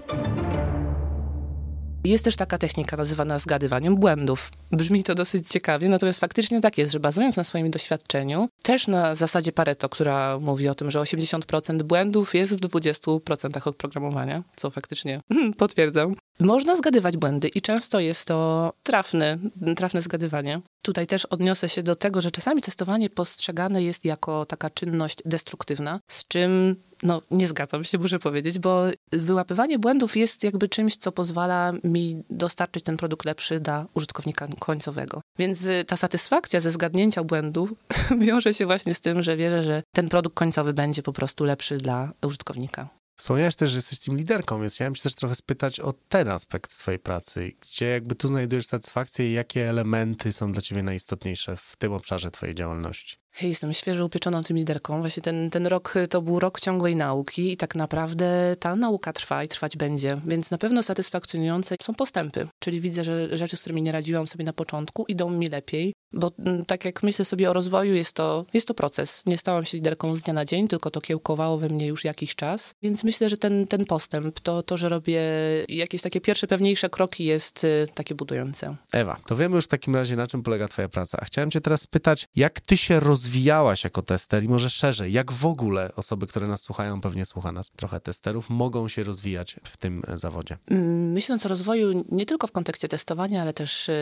Jest 2.05 2.25
też 2.25 2.37
taka 2.37 2.59
technika 2.59 2.97
nazywana 2.97 3.39
zgadywaniem 3.39 3.97
błędów. 3.97 4.51
Brzmi 4.73 5.05
to 5.05 5.15
dosyć 5.15 5.49
ciekawie, 5.49 5.89
natomiast 5.89 6.21
faktycznie 6.21 6.61
tak 6.61 6.79
jest, 6.79 6.93
że 6.93 7.01
bazując 7.01 7.37
na 7.37 7.45
swoim 7.45 7.71
doświadczeniu, 7.71 8.49
też 8.63 8.89
na 8.89 9.15
zasadzie 9.15 9.53
Pareto, 9.53 9.89
która 9.89 10.39
mówi 10.39 10.69
o 10.69 10.75
tym, 10.75 10.91
że 10.91 10.99
80% 11.01 11.83
błędów 11.83 12.35
jest 12.35 12.55
w 12.55 12.61
20% 12.61 13.69
oprogramowania, 13.69 14.43
co 14.57 14.71
faktycznie 14.71 15.21
potwierdzam. 15.57 16.15
Można 16.41 16.77
zgadywać 16.77 17.17
błędy 17.17 17.49
i 17.49 17.61
często 17.61 18.01
jest 18.01 18.25
to 18.25 18.73
trafne, 18.83 19.39
trafne 19.77 20.03
zgadywanie. 20.03 20.61
Tutaj 20.83 21.07
też 21.07 21.25
odniosę 21.25 21.69
się 21.69 21.83
do 21.83 21.97
tego, 21.97 22.21
że 22.21 22.31
czasami 22.31 22.63
testowanie 22.63 23.11
postrzegane 23.11 23.83
jest 23.83 24.05
jako 24.05 24.47
taka 24.47 24.71
czynność 24.71 25.19
destruktywna, 25.25 26.01
z 26.09 26.29
czym 26.29 26.77
no, 27.03 27.23
nie 27.31 27.47
zgadzam 27.47 27.85
się, 27.85 27.99
muszę 27.99 28.19
powiedzieć, 28.19 28.59
bo 28.59 28.85
wyłapywanie 29.13 29.79
błędów 29.79 30.17
jest 30.17 30.45
jakby 30.45 30.69
czymś, 30.69 30.97
co 30.97 31.13
pozwala 31.13 31.73
mi 31.85 32.23
dostarczyć 32.31 32.85
ten 32.85 32.97
produkt 32.97 33.25
lepszy 33.25 33.61
dla 33.61 33.87
użytkownika 33.95 34.49
końcowego. 34.59 35.21
Więc 35.39 35.65
y, 35.65 35.85
ta 35.85 35.97
satysfakcja 35.97 36.61
ze 36.61 36.71
zgadnięcia 36.71 37.25
błędów 37.25 37.75
wiąże 38.27 38.55
się 38.55 38.67
właśnie 38.67 38.95
z 38.95 39.01
tym, 39.01 39.23
że 39.23 39.37
wierzę, 39.37 39.65
że 39.65 39.83
ten 39.95 40.09
produkt 40.09 40.37
końcowy 40.37 40.73
będzie 40.73 41.03
po 41.03 41.13
prostu 41.13 41.45
lepszy 41.45 41.77
dla 41.77 42.13
użytkownika. 42.23 42.89
Wspomniałeś 43.19 43.57
też, 43.57 43.71
że 43.71 43.79
jesteś 43.79 43.99
tym 43.99 44.17
liderką, 44.17 44.61
więc 44.61 44.75
chciałem 44.75 44.95
cię 44.95 45.03
też 45.03 45.15
trochę 45.15 45.35
spytać 45.35 45.81
o 45.81 45.95
ten 46.09 46.29
aspekt 46.29 46.79
twojej 46.79 46.99
pracy. 46.99 47.53
Gdzie 47.61 47.87
jakby 47.87 48.15
tu 48.15 48.29
znajdujesz 48.29 48.67
satysfakcję 48.67 49.31
i 49.31 49.33
jakie 49.33 49.69
elementy 49.71 50.33
są 50.33 50.53
dla 50.53 50.63
ciebie 50.63 50.83
najistotniejsze 50.83 51.57
w 51.57 51.77
tym 51.77 51.93
obszarze 51.93 52.31
twojej 52.31 52.55
działalności? 52.55 53.17
Jestem 53.43 53.73
świeżo 53.73 54.05
upieczoną 54.05 54.43
tym 54.43 54.57
liderką. 54.57 55.01
Właśnie 55.01 55.23
ten, 55.23 55.51
ten 55.51 55.67
rok 55.67 55.95
to 56.11 56.23
był 56.23 56.41
rok 56.41 56.61
ciągłej 56.61 56.97
nauki 56.97 57.53
i 57.53 57.57
tak 57.57 57.75
naprawdę 57.75 58.57
ta 58.61 58.77
nauka 58.77 59.13
trwa 59.13 59.45
i 59.45 59.49
trwać 59.49 59.77
będzie, 59.77 60.21
więc 60.27 60.51
na 60.51 60.59
pewno 60.59 60.83
satysfakcjonujące 60.83 61.77
są 61.83 61.95
postępy. 61.95 62.49
Czyli 62.59 62.81
widzę, 62.81 63.05
że 63.05 63.37
rzeczy, 63.39 63.57
z 63.57 63.61
którymi 63.61 63.83
nie 63.83 63.93
radziłam 63.93 64.29
sobie 64.29 64.45
na 64.45 64.53
początku, 64.53 65.05
idą 65.09 65.31
mi 65.31 65.47
lepiej, 65.47 65.93
bo 66.13 66.33
mm, 66.39 66.65
tak 66.65 66.85
jak 66.85 67.03
myślę 67.03 67.25
sobie 67.25 67.51
o 67.51 67.53
rozwoju, 67.53 67.95
jest 67.95 68.13
to, 68.13 68.47
jest 68.55 68.69
to 68.69 68.75
proces. 68.75 69.23
Nie 69.27 69.39
stałam 69.39 69.65
się 69.65 69.77
liderką 69.77 70.15
z 70.15 70.23
dnia 70.23 70.35
na 70.35 70.45
dzień, 70.45 70.69
tylko 70.69 70.91
to 70.91 71.01
kiełkowało 71.01 71.59
we 71.59 71.69
mnie 71.69 71.87
już 71.87 72.05
jakiś 72.05 72.35
czas, 72.35 72.75
więc 72.83 73.05
myślę, 73.05 73.29
że 73.29 73.37
ten, 73.37 73.67
ten 73.67 73.87
postęp, 73.87 74.41
to, 74.41 74.63
to, 74.63 74.77
że 74.77 74.89
robię 74.89 75.21
jakieś 75.69 76.03
takie 76.03 76.21
pierwsze, 76.21 76.47
pewniejsze 76.47 76.91
kroki 76.91 77.25
jest 77.25 77.65
y, 77.65 77.87
takie 77.95 78.15
budujące. 78.15 78.77
Ewa, 78.93 79.17
to 79.27 79.37
wiemy 79.37 79.57
już 79.57 79.65
w 79.65 79.69
takim 79.69 79.95
razie, 79.95 80.17
na 80.17 80.27
czym 80.27 80.43
polega 80.43 80.69
twoja 80.69 80.89
praca. 80.89 81.19
A 81.21 81.25
chciałem 81.25 81.51
cię 81.51 81.61
teraz 81.61 81.83
spytać, 81.83 82.27
jak 82.37 82.61
ty 82.61 82.77
się 82.77 83.01
rozwijałaś 83.29 83.85
jako 83.85 84.03
tester 84.03 84.45
i 84.45 84.49
może 84.49 84.71
szerzej, 84.71 85.13
jak 85.13 85.33
w 85.33 85.47
ogóle 85.47 85.91
osoby, 85.97 86.27
które 86.27 86.47
nas 86.47 86.61
słuchają, 86.61 87.01
pewnie 87.01 87.27
słucha 87.27 87.53
nas 87.53 87.71
trochę 87.71 88.01
testerów, 88.01 88.51
mogą 88.51 88.89
się 88.89 89.03
rozwijać 89.03 89.57
w 89.65 89.77
tym 89.77 90.03
e, 90.07 90.19
zawodzie? 90.19 90.57
Mm, 90.71 91.13
myśląc 91.13 91.47
o 91.47 91.49
rozwoju 91.49 92.05
nie 92.09 92.27
tylko 92.27 92.47
w 92.47 92.53
kontekście 92.53 92.89
testowania, 92.89 93.43
ale 93.43 93.53
też 93.53 93.89
y, 93.89 93.93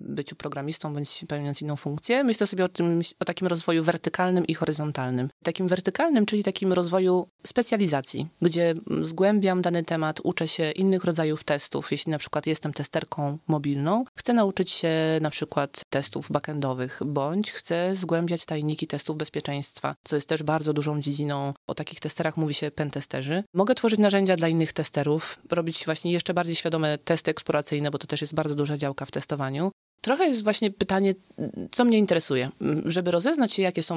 byciu 0.00 0.36
programistą, 0.36 0.92
bądź 0.92 1.24
pełniąc 1.28 1.62
inną 1.62 1.76
funkcję. 1.76 2.24
Myślę 2.24 2.46
sobie 2.46 2.64
o, 2.64 2.68
tym, 2.68 3.00
o 3.20 3.24
takim 3.24 3.46
rozwoju 3.48 3.84
wertykalnym 3.84 4.46
i 4.46 4.54
horyzontalnym. 4.54 5.28
Takim 5.44 5.68
wertykalnym, 5.68 6.26
czyli 6.26 6.44
takim 6.44 6.72
rozwoju 6.72 7.28
specjalizacji, 7.46 8.28
gdzie 8.42 8.74
zgłębiam 9.00 9.62
dany 9.62 9.84
temat, 9.84 10.20
uczę 10.22 10.48
się 10.48 10.70
innych 10.70 11.04
rodzajów 11.04 11.44
testów. 11.44 11.92
Jeśli 11.92 12.12
na 12.12 12.18
przykład 12.18 12.46
jestem 12.46 12.72
testerką 12.72 13.38
mobilną, 13.46 14.04
chcę 14.18 14.32
nauczyć 14.32 14.70
się 14.70 14.88
na 15.20 15.30
przykład 15.30 15.80
testów 15.90 16.30
backendowych, 16.30 17.00
bądź 17.06 17.52
chcę 17.52 17.94
zgłębiać 18.06 18.44
tajniki 18.44 18.86
testów 18.86 19.16
bezpieczeństwa, 19.16 19.94
co 20.04 20.16
jest 20.16 20.28
też 20.28 20.42
bardzo 20.42 20.72
dużą 20.72 21.00
dziedziną. 21.00 21.54
O 21.66 21.74
takich 21.74 22.00
testerach 22.00 22.36
mówi 22.36 22.54
się 22.54 22.70
pentesterzy. 22.70 23.44
Mogę 23.54 23.74
tworzyć 23.74 23.98
narzędzia 24.00 24.36
dla 24.36 24.48
innych 24.48 24.72
testerów, 24.72 25.38
robić 25.52 25.84
właśnie 25.84 26.12
jeszcze 26.12 26.34
bardziej 26.34 26.54
świadome 26.54 26.98
testy 26.98 27.30
eksploracyjne, 27.30 27.90
bo 27.90 27.98
to 27.98 28.06
też 28.06 28.20
jest 28.20 28.34
bardzo 28.34 28.54
duża 28.54 28.76
działka 28.76 29.06
w 29.06 29.10
testowaniu. 29.10 29.70
Trochę 30.00 30.26
jest 30.26 30.44
właśnie 30.44 30.70
pytanie, 30.70 31.14
co 31.72 31.84
mnie 31.84 31.98
interesuje. 31.98 32.50
Żeby 32.84 33.10
rozeznać 33.10 33.52
się, 33.52 33.62
jakie 33.62 33.82
są 33.82 33.96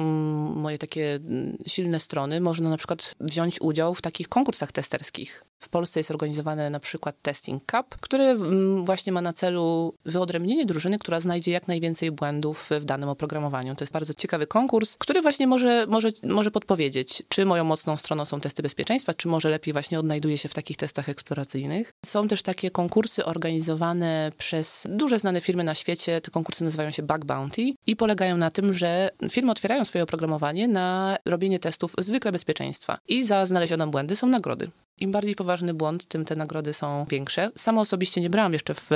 moje 0.54 0.78
takie 0.78 1.20
silne 1.66 2.00
strony, 2.00 2.40
można 2.40 2.70
na 2.70 2.76
przykład 2.76 3.14
wziąć 3.20 3.60
udział 3.60 3.94
w 3.94 4.02
takich 4.02 4.28
konkursach 4.28 4.72
testerskich. 4.72 5.44
W 5.60 5.68
Polsce 5.68 6.00
jest 6.00 6.10
organizowany 6.10 6.70
na 6.70 6.80
przykład 6.80 7.16
Testing 7.22 7.62
Cup, 7.62 7.96
który 8.00 8.24
mm, 8.24 8.84
właśnie 8.84 9.12
ma 9.12 9.20
na 9.20 9.32
celu 9.32 9.94
wyodrębnienie 10.04 10.66
drużyny, 10.66 10.98
która 10.98 11.20
znajdzie 11.20 11.52
jak 11.52 11.68
najwięcej 11.68 12.10
błędów 12.10 12.70
w 12.80 12.84
danym 12.84 13.08
oprogramowaniu. 13.08 13.74
To 13.76 13.82
jest 13.84 13.92
bardzo 13.92 14.14
ciekawy 14.14 14.46
konkurs, 14.46 14.96
który 14.96 15.22
właśnie 15.22 15.46
może, 15.46 15.86
może, 15.88 16.08
może 16.22 16.50
podpowiedzieć, 16.50 17.22
czy 17.28 17.44
moją 17.44 17.64
mocną 17.64 17.96
stroną 17.96 18.24
są 18.24 18.40
testy 18.40 18.62
bezpieczeństwa, 18.62 19.14
czy 19.14 19.28
może 19.28 19.50
lepiej 19.50 19.72
właśnie 19.72 19.98
odnajduje 19.98 20.38
się 20.38 20.48
w 20.48 20.54
takich 20.54 20.76
testach 20.76 21.08
eksploracyjnych. 21.08 21.92
Są 22.06 22.28
też 22.28 22.42
takie 22.42 22.70
konkursy 22.70 23.24
organizowane 23.24 24.32
przez 24.38 24.86
duże 24.90 25.18
znane 25.18 25.40
firmy 25.40 25.64
na 25.64 25.74
świecie. 25.74 26.20
Te 26.20 26.30
konkursy 26.30 26.64
nazywają 26.64 26.90
się 26.90 27.02
Bug 27.02 27.24
Bounty 27.24 27.72
i 27.86 27.96
polegają 27.96 28.36
na 28.36 28.50
tym, 28.50 28.74
że 28.74 29.10
firmy 29.30 29.52
otwierają 29.52 29.84
swoje 29.84 30.04
oprogramowanie 30.04 30.68
na 30.68 31.16
robienie 31.24 31.58
testów 31.58 31.94
zwykle 31.98 32.32
bezpieczeństwa 32.32 32.98
i 33.08 33.22
za 33.22 33.46
znalezione 33.46 33.86
błędy 33.86 34.16
są 34.16 34.26
nagrody. 34.26 34.70
Im 35.00 35.12
bardziej 35.12 35.34
poważny 35.34 35.74
błąd, 35.74 36.06
tym 36.06 36.24
te 36.24 36.36
nagrody 36.36 36.72
są 36.72 37.06
większe. 37.10 37.50
Sama 37.56 37.80
osobiście 37.80 38.20
nie 38.20 38.30
brałam 38.30 38.52
jeszcze 38.52 38.74
w, 38.74 38.90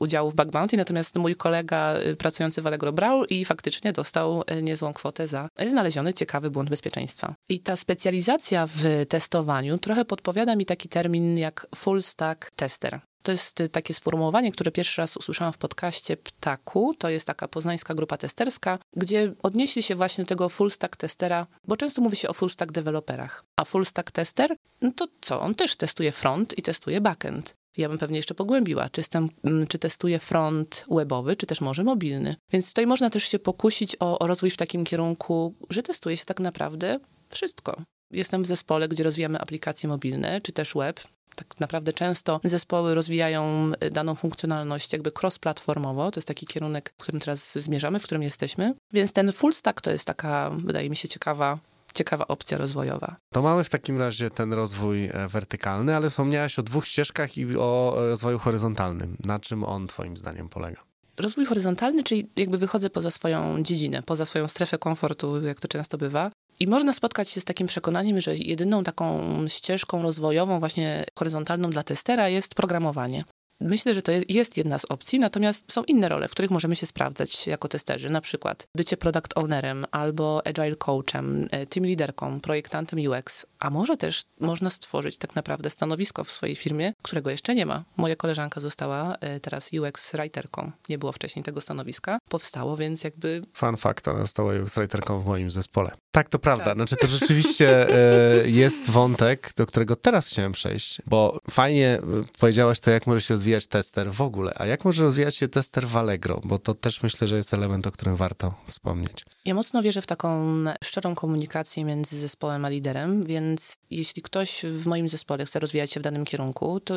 udziału 0.00 0.30
w 0.30 0.34
Bug 0.34 0.50
Bounty, 0.50 0.76
natomiast 0.76 1.16
mój 1.16 1.36
kolega 1.36 1.96
y, 1.96 2.16
pracujący 2.16 2.62
w 2.62 2.66
Allegro 2.66 2.92
brał 2.92 3.24
i 3.24 3.44
faktycznie 3.44 3.92
dostał 3.92 4.44
y, 4.58 4.62
niezłą 4.62 4.92
kwotę 4.92 5.28
za 5.28 5.48
znaleziony 5.66 6.14
ciekawy 6.14 6.50
błąd 6.50 6.70
bezpieczeństwa. 6.70 7.34
I 7.48 7.60
ta 7.60 7.76
specjalizacja 7.76 8.66
w 8.66 9.06
testowaniu 9.08 9.78
trochę 9.78 10.04
podpowiada 10.04 10.56
mi 10.56 10.66
taki 10.66 10.88
termin 10.88 11.38
jak 11.38 11.66
full 11.74 12.02
stack 12.02 12.50
tester. 12.50 13.00
To 13.22 13.32
jest 13.32 13.60
y, 13.60 13.68
takie 13.68 13.94
sformułowanie, 13.94 14.52
które 14.52 14.72
pierwszy 14.72 15.00
raz 15.00 15.16
usłyszałam 15.16 15.52
w 15.52 15.58
podcaście 15.58 16.16
Ptaku. 16.16 16.94
To 16.98 17.08
jest 17.08 17.26
taka 17.26 17.48
poznańska 17.48 17.94
grupa 17.94 18.16
testerska, 18.16 18.78
gdzie 18.96 19.32
odnieśli 19.42 19.82
się 19.82 19.94
właśnie 19.94 20.24
do 20.24 20.28
tego 20.28 20.48
full 20.48 20.70
stack 20.70 20.96
testera, 20.96 21.46
bo 21.66 21.76
często 21.76 22.02
mówi 22.02 22.16
się 22.16 22.28
o 22.28 22.32
full 22.32 22.50
stack 22.50 22.72
deweloperach. 22.72 23.44
A 23.56 23.64
full 23.64 23.86
stack 23.86 24.10
tester, 24.10 24.56
no 24.82 24.92
to 24.96 25.08
co? 25.20 25.40
On 25.40 25.54
też 25.54 25.76
testuje 25.76 26.12
front 26.12 26.58
i 26.58 26.62
testuje 26.62 27.00
backend. 27.00 27.54
Ja 27.76 27.88
bym 27.88 27.98
pewnie 27.98 28.16
jeszcze 28.16 28.34
pogłębiła, 28.34 28.88
czy, 28.88 29.00
jestem, 29.00 29.28
mm, 29.44 29.66
czy 29.66 29.78
testuję 29.78 30.18
front 30.18 30.84
webowy, 30.90 31.36
czy 31.36 31.46
też 31.46 31.60
może 31.60 31.84
mobilny. 31.84 32.36
Więc 32.52 32.68
tutaj 32.68 32.86
można 32.86 33.10
też 33.10 33.24
się 33.24 33.38
pokusić 33.38 33.96
o, 34.00 34.18
o 34.18 34.26
rozwój 34.26 34.50
w 34.50 34.56
takim 34.56 34.84
kierunku, 34.84 35.54
że 35.70 35.82
testuje 35.82 36.16
się 36.16 36.24
tak 36.24 36.40
naprawdę 36.40 37.00
wszystko. 37.28 37.82
Jestem 38.10 38.42
w 38.42 38.46
zespole, 38.46 38.88
gdzie 38.88 39.04
rozwijamy 39.04 39.40
aplikacje 39.40 39.88
mobilne, 39.88 40.40
czy 40.40 40.52
też 40.52 40.74
web 40.74 41.00
tak 41.38 41.60
naprawdę 41.60 41.92
często 41.92 42.40
zespoły 42.44 42.94
rozwijają 42.94 43.72
y, 43.84 43.90
daną 43.90 44.14
funkcjonalność 44.14 44.92
jakby 44.92 45.10
cross-platformowo. 45.10 46.10
To 46.10 46.18
jest 46.18 46.28
taki 46.28 46.46
kierunek, 46.46 46.94
w 46.98 47.02
którym 47.02 47.20
teraz 47.20 47.52
zmierzamy, 47.58 47.98
w 47.98 48.02
którym 48.02 48.22
jesteśmy. 48.22 48.74
Więc 48.92 49.12
ten 49.12 49.32
full 49.32 49.54
stack 49.54 49.80
to 49.80 49.90
jest 49.90 50.04
taka, 50.04 50.50
wydaje 50.50 50.90
mi 50.90 50.96
się, 50.96 51.08
ciekawa 51.08 51.58
ciekawa 51.94 52.26
opcja 52.26 52.58
rozwojowa. 52.58 53.16
To 53.32 53.42
mamy 53.42 53.64
w 53.64 53.68
takim 53.68 53.98
razie 53.98 54.30
ten 54.30 54.52
rozwój 54.52 55.06
e, 55.06 55.28
wertykalny, 55.28 55.96
ale 55.96 56.10
wspomniałaś 56.10 56.58
o 56.58 56.62
dwóch 56.62 56.86
ścieżkach 56.86 57.38
i 57.38 57.56
o 57.56 57.94
rozwoju 57.96 58.38
horyzontalnym. 58.38 59.16
Na 59.26 59.38
czym 59.38 59.64
on 59.64 59.86
twoim 59.86 60.16
zdaniem 60.16 60.48
polega? 60.48 60.82
Rozwój 61.18 61.44
horyzontalny, 61.44 62.02
czyli 62.02 62.28
jakby 62.36 62.58
wychodzę 62.58 62.90
poza 62.90 63.10
swoją 63.10 63.62
dziedzinę, 63.62 64.02
poza 64.02 64.26
swoją 64.26 64.48
strefę 64.48 64.78
komfortu, 64.78 65.46
jak 65.46 65.60
to 65.60 65.68
często 65.68 65.98
bywa, 65.98 66.30
i 66.60 66.66
można 66.66 66.92
spotkać 66.92 67.30
się 67.30 67.40
z 67.40 67.44
takim 67.44 67.66
przekonaniem, 67.66 68.20
że 68.20 68.36
jedyną 68.36 68.84
taką 68.84 69.24
ścieżką 69.48 70.02
rozwojową, 70.02 70.58
właśnie 70.60 71.04
horyzontalną 71.18 71.70
dla 71.70 71.82
testera 71.82 72.28
jest 72.28 72.54
programowanie. 72.54 73.24
Myślę, 73.60 73.94
że 73.94 74.02
to 74.02 74.12
jest 74.28 74.56
jedna 74.56 74.78
z 74.78 74.84
opcji, 74.84 75.18
natomiast 75.18 75.72
są 75.72 75.84
inne 75.84 76.08
role, 76.08 76.28
w 76.28 76.30
których 76.30 76.50
możemy 76.50 76.76
się 76.76 76.86
sprawdzać 76.86 77.46
jako 77.46 77.68
testerzy, 77.68 78.10
na 78.10 78.20
przykład 78.20 78.66
bycie 78.76 78.96
product 78.96 79.38
ownerem 79.38 79.86
albo 79.90 80.46
agile 80.46 80.76
coachem, 80.76 81.48
e, 81.50 81.66
team 81.66 81.86
leaderką, 81.86 82.40
projektantem 82.40 82.98
UX, 82.98 83.46
a 83.58 83.70
może 83.70 83.96
też 83.96 84.22
można 84.40 84.70
stworzyć 84.70 85.18
tak 85.18 85.34
naprawdę 85.34 85.70
stanowisko 85.70 86.24
w 86.24 86.30
swojej 86.30 86.56
firmie, 86.56 86.92
którego 87.02 87.30
jeszcze 87.30 87.54
nie 87.54 87.66
ma. 87.66 87.84
Moja 87.96 88.16
koleżanka 88.16 88.60
została 88.60 89.16
e, 89.20 89.40
teraz 89.40 89.70
UX 89.72 90.12
writerką. 90.12 90.72
Nie 90.88 90.98
było 90.98 91.12
wcześniej 91.12 91.42
tego 91.42 91.60
stanowiska. 91.60 92.18
Powstało, 92.28 92.76
więc 92.76 93.04
jakby... 93.04 93.42
Fun 93.52 93.76
fact, 93.76 94.08
ona 94.08 94.20
została 94.20 94.52
UX 94.62 94.74
writerką 94.74 95.20
w 95.20 95.26
moim 95.26 95.50
zespole. 95.50 95.90
Tak, 96.18 96.28
to 96.28 96.38
prawda. 96.38 96.64
Tak. 96.64 96.74
Znaczy 96.74 96.96
to 96.96 97.06
rzeczywiście 97.06 97.88
e, 97.88 98.48
jest 98.48 98.90
wątek, 98.90 99.52
do 99.56 99.66
którego 99.66 99.96
teraz 99.96 100.26
chciałem 100.26 100.52
przejść, 100.52 101.02
bo 101.06 101.40
fajnie 101.50 102.00
powiedziałaś 102.38 102.80
to, 102.80 102.90
jak 102.90 103.06
może 103.06 103.20
się 103.20 103.34
rozwijać 103.34 103.66
tester 103.66 104.12
w 104.12 104.22
ogóle, 104.22 104.52
a 104.56 104.66
jak 104.66 104.84
może 104.84 105.02
rozwijać 105.02 105.36
się 105.36 105.48
tester 105.48 105.88
w 105.88 105.96
Allegro, 105.96 106.40
bo 106.44 106.58
to 106.58 106.74
też 106.74 107.02
myślę, 107.02 107.28
że 107.28 107.36
jest 107.36 107.54
element, 107.54 107.86
o 107.86 107.92
którym 107.92 108.16
warto 108.16 108.54
wspomnieć. 108.66 109.24
Ja 109.48 109.54
mocno 109.54 109.82
wierzę 109.82 110.02
w 110.02 110.06
taką 110.06 110.46
szczerą 110.84 111.14
komunikację 111.14 111.84
między 111.84 112.18
zespołem 112.18 112.64
a 112.64 112.68
liderem, 112.68 113.22
więc 113.22 113.76
jeśli 113.90 114.22
ktoś 114.22 114.62
w 114.62 114.86
moim 114.86 115.08
zespole 115.08 115.44
chce 115.44 115.60
rozwijać 115.60 115.92
się 115.92 116.00
w 116.00 116.02
danym 116.02 116.24
kierunku, 116.24 116.80
to 116.80 116.94